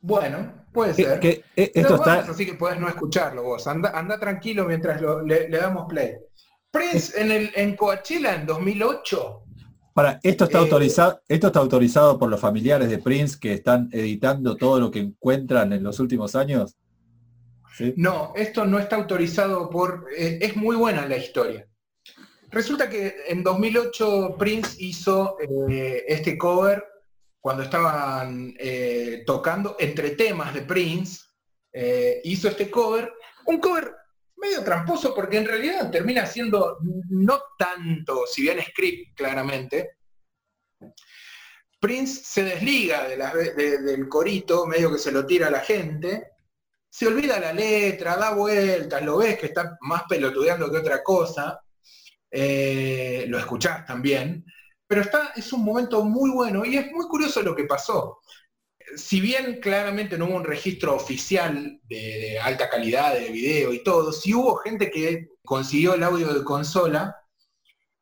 [0.00, 1.18] Bueno, puede ser.
[1.20, 2.20] que, eh, esto está.
[2.20, 3.66] así que podés no escucharlo vos.
[3.66, 6.12] Anda, anda tranquilo mientras lo- le, le damos play.
[6.70, 9.42] Prince en, el, en Coachella en 2008.
[9.94, 13.88] Para, esto está Eh, autorizado, esto está autorizado por los familiares de Prince que están
[13.92, 16.76] editando todo lo que encuentran en los últimos años.
[17.76, 17.94] ¿Sí?
[17.96, 20.06] No, esto no está autorizado por...
[20.16, 21.66] eh, es muy buena la historia.
[22.50, 25.36] Resulta que en 2008 Prince hizo
[25.68, 26.84] eh, este cover
[27.46, 31.26] cuando estaban eh, tocando entre temas de Prince.
[31.72, 33.12] eh, hizo este cover,
[33.44, 33.94] un cover
[34.38, 36.78] medio tramposo porque en realidad termina siendo
[37.08, 39.98] no tanto, si bien script claramente.
[41.78, 46.32] Prince se desliga del corito, medio que se lo tira a la gente,
[46.90, 51.60] se olvida la letra, da vueltas, lo ves que está más pelotudeando que otra cosa,
[52.28, 54.44] eh, lo escuchás también,
[54.86, 58.20] pero está, es un momento muy bueno y es muy curioso lo que pasó.
[58.96, 64.12] Si bien claramente no hubo un registro oficial de, alta calidad de video y todo,
[64.12, 67.16] sí hubo gente que consiguió el audio de consola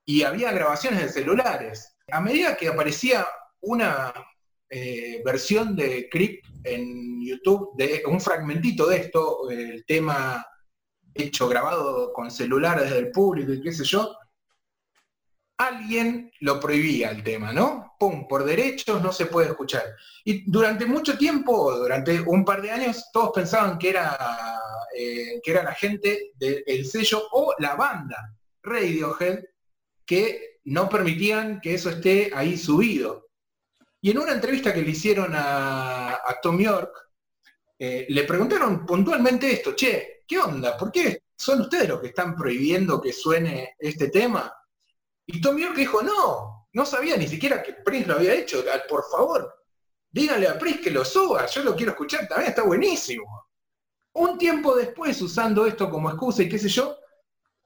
[0.04, 1.96] y había grabaciones de celulares.
[2.12, 3.26] A medida que aparecía
[3.60, 4.12] una
[4.68, 10.44] eh, versión de Creep en YouTube, de un fragmentito de esto, el tema
[11.14, 14.14] hecho, grabado con celulares del público y qué sé yo,
[15.56, 17.94] alguien lo prohibía el tema, ¿no?
[17.98, 19.84] Pum, por derechos no se puede escuchar.
[20.24, 24.18] Y durante mucho tiempo, durante un par de años, todos pensaban que era,
[24.96, 29.44] eh, que era la gente del sello o la banda Radiohead
[30.04, 33.28] que no permitían que eso esté ahí subido.
[34.00, 36.94] Y en una entrevista que le hicieron a, Tom York,
[37.78, 40.76] eh, le preguntaron puntualmente esto, che, ¿qué onda?
[40.76, 44.52] ¿Por qué son ustedes los que están prohibiendo que suene este tema?
[45.26, 49.04] Y Tom York dijo, no, no sabía ni siquiera que Prince lo había hecho, por
[49.10, 49.54] favor,
[50.10, 53.48] díganle a Prince que lo suba, yo lo quiero escuchar también, está buenísimo.
[54.14, 56.96] Un tiempo después, usando esto como excusa y qué sé yo,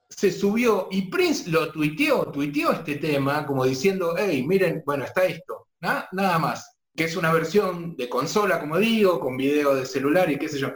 [0.09, 5.25] se subió y Prince lo tuiteó, tuiteó este tema como diciendo, hey, miren, bueno, está
[5.25, 6.07] esto, ¿na?
[6.11, 10.39] nada más, que es una versión de consola, como digo, con video de celular y
[10.39, 10.71] qué sé yo.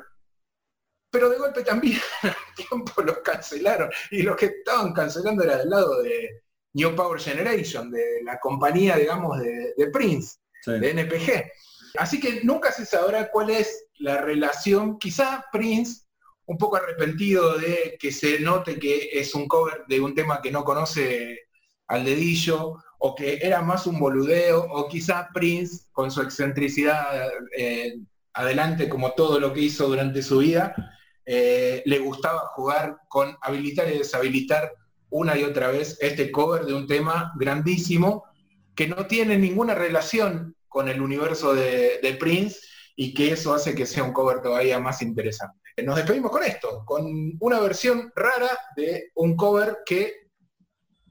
[1.11, 5.69] Pero de golpe también al tiempo los cancelaron y los que estaban cancelando era del
[5.69, 6.43] lado de
[6.73, 10.71] New Power Generation, de la compañía, digamos, de, de Prince, Sí.
[10.79, 11.51] de NPG.
[11.97, 16.03] Así que nunca se sabrá cuál es la relación, quizá Prince
[16.45, 20.51] un poco arrepentido de que se note que es un cover de un tema que
[20.51, 21.41] no conoce
[21.87, 27.95] al dedillo, o que era más un boludeo, o quizá Prince, con su excentricidad eh,
[28.33, 30.73] adelante como todo lo que hizo durante su vida,
[31.25, 34.71] eh, le gustaba jugar con habilitar y deshabilitar
[35.13, 38.25] una y otra vez este cover de un tema grandísimo
[38.75, 42.59] que no tiene ninguna relación con el universo de, Prince
[42.95, 45.59] y que eso hace que sea un cover todavía más interesante.
[45.83, 47.05] Nos despedimos con esto, con
[47.39, 50.29] una versión rara de un cover que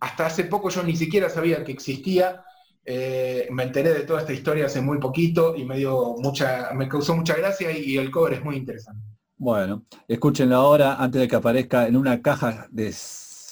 [0.00, 2.44] hasta hace poco yo ni siquiera sabía que existía.
[2.84, 6.88] Eh, me enteré de toda esta historia hace muy poquito y me dio mucha, me
[6.88, 9.00] causó mucha gracia y, y el cover es muy interesante.
[9.36, 12.92] Bueno, escúchenlo ahora antes de que aparezca en una caja de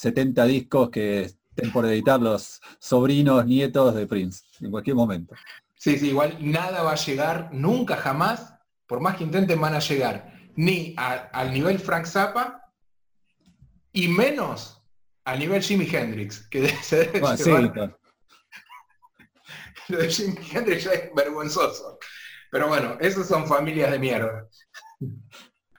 [0.01, 5.35] 70 discos que estén por editar los sobrinos, nietos de Prince, en cualquier momento.
[5.77, 8.55] Sí, sí, igual nada va a llegar, nunca jamás,
[8.87, 12.73] por más que intenten, van a llegar ni al nivel Frank Zappa
[13.93, 14.83] y menos
[15.25, 17.99] al nivel Jimi Hendrix, que se debe bueno,
[19.89, 21.99] Lo de Jimi Hendrix ya es vergonzoso.
[22.51, 24.49] Pero bueno, esas son familias de mierda.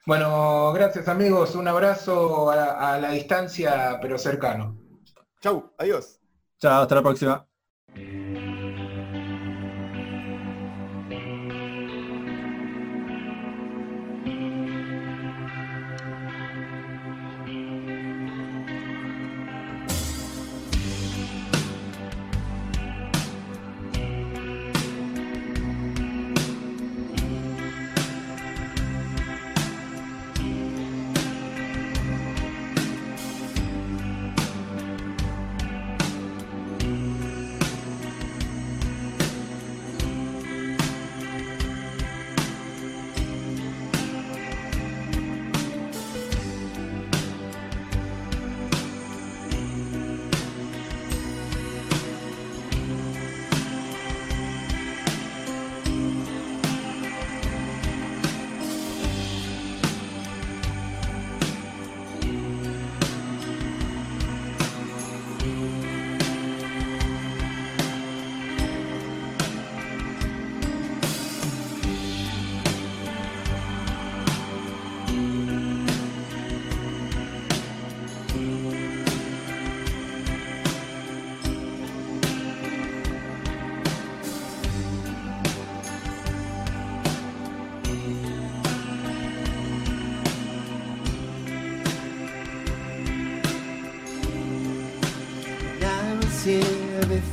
[0.05, 4.79] Bueno, gracias amigos, un abrazo a, la distancia, pero cercano.
[5.41, 6.19] Chau, adiós.
[6.59, 7.50] Chao, hasta la próxima.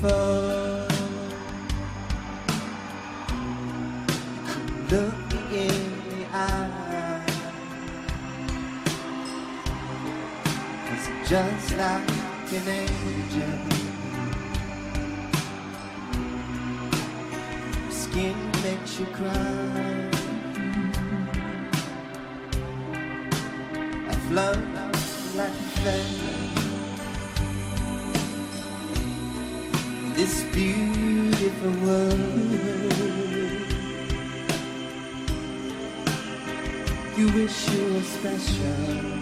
[0.00, 0.12] Look
[5.32, 7.20] me in the.
[10.92, 12.10] It's just like
[12.52, 13.58] an angel.
[17.90, 19.57] Skin makes you cry.
[37.18, 39.17] You wish you were special.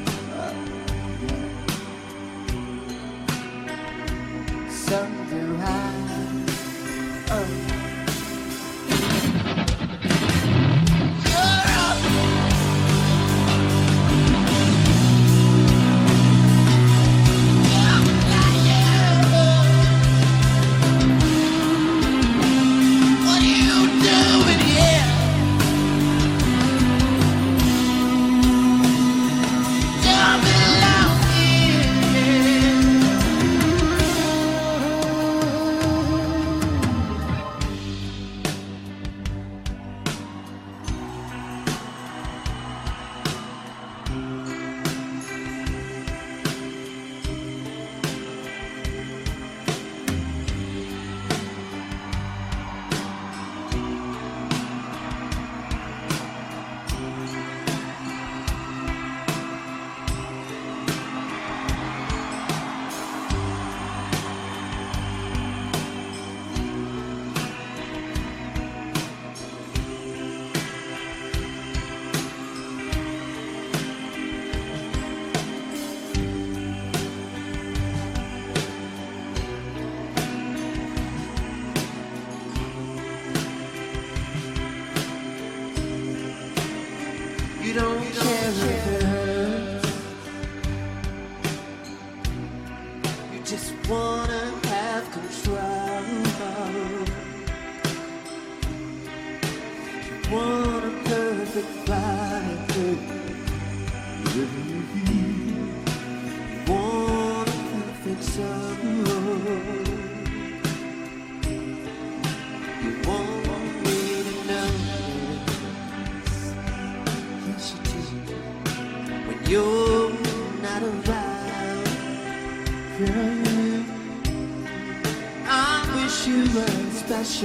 [127.28, 127.42] Yes,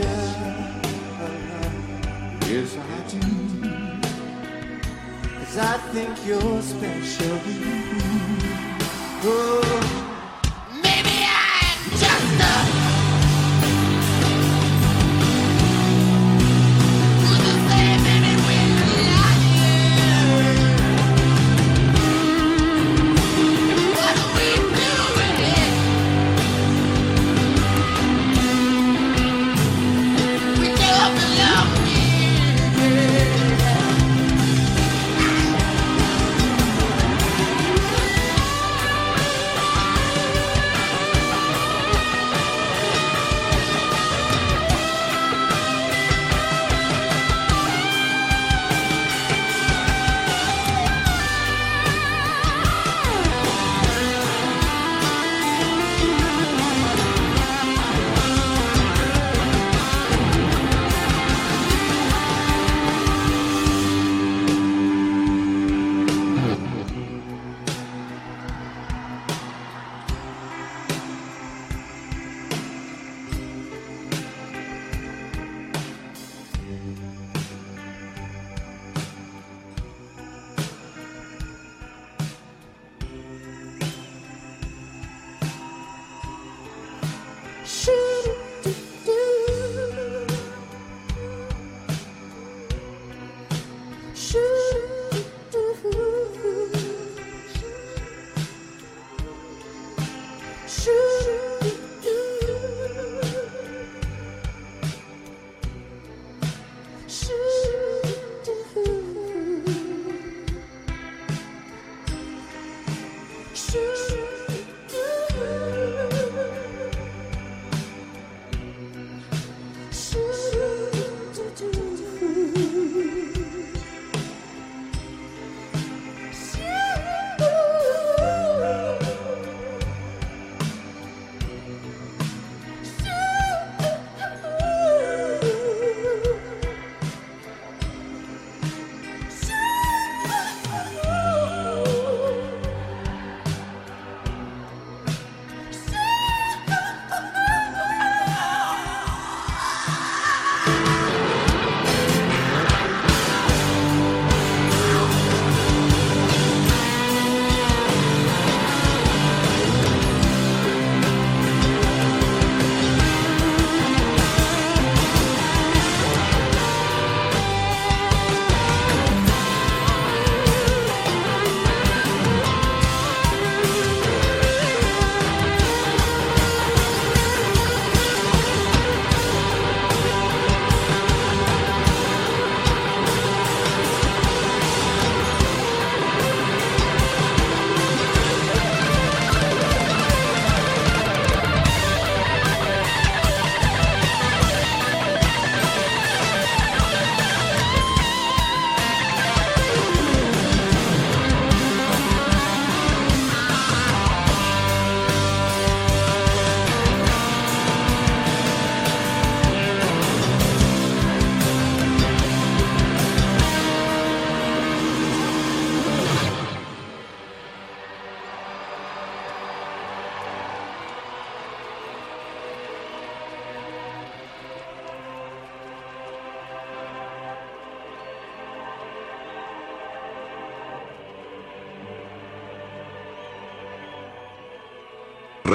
[2.77, 3.19] I do.
[5.39, 7.70] Cause I think you're special.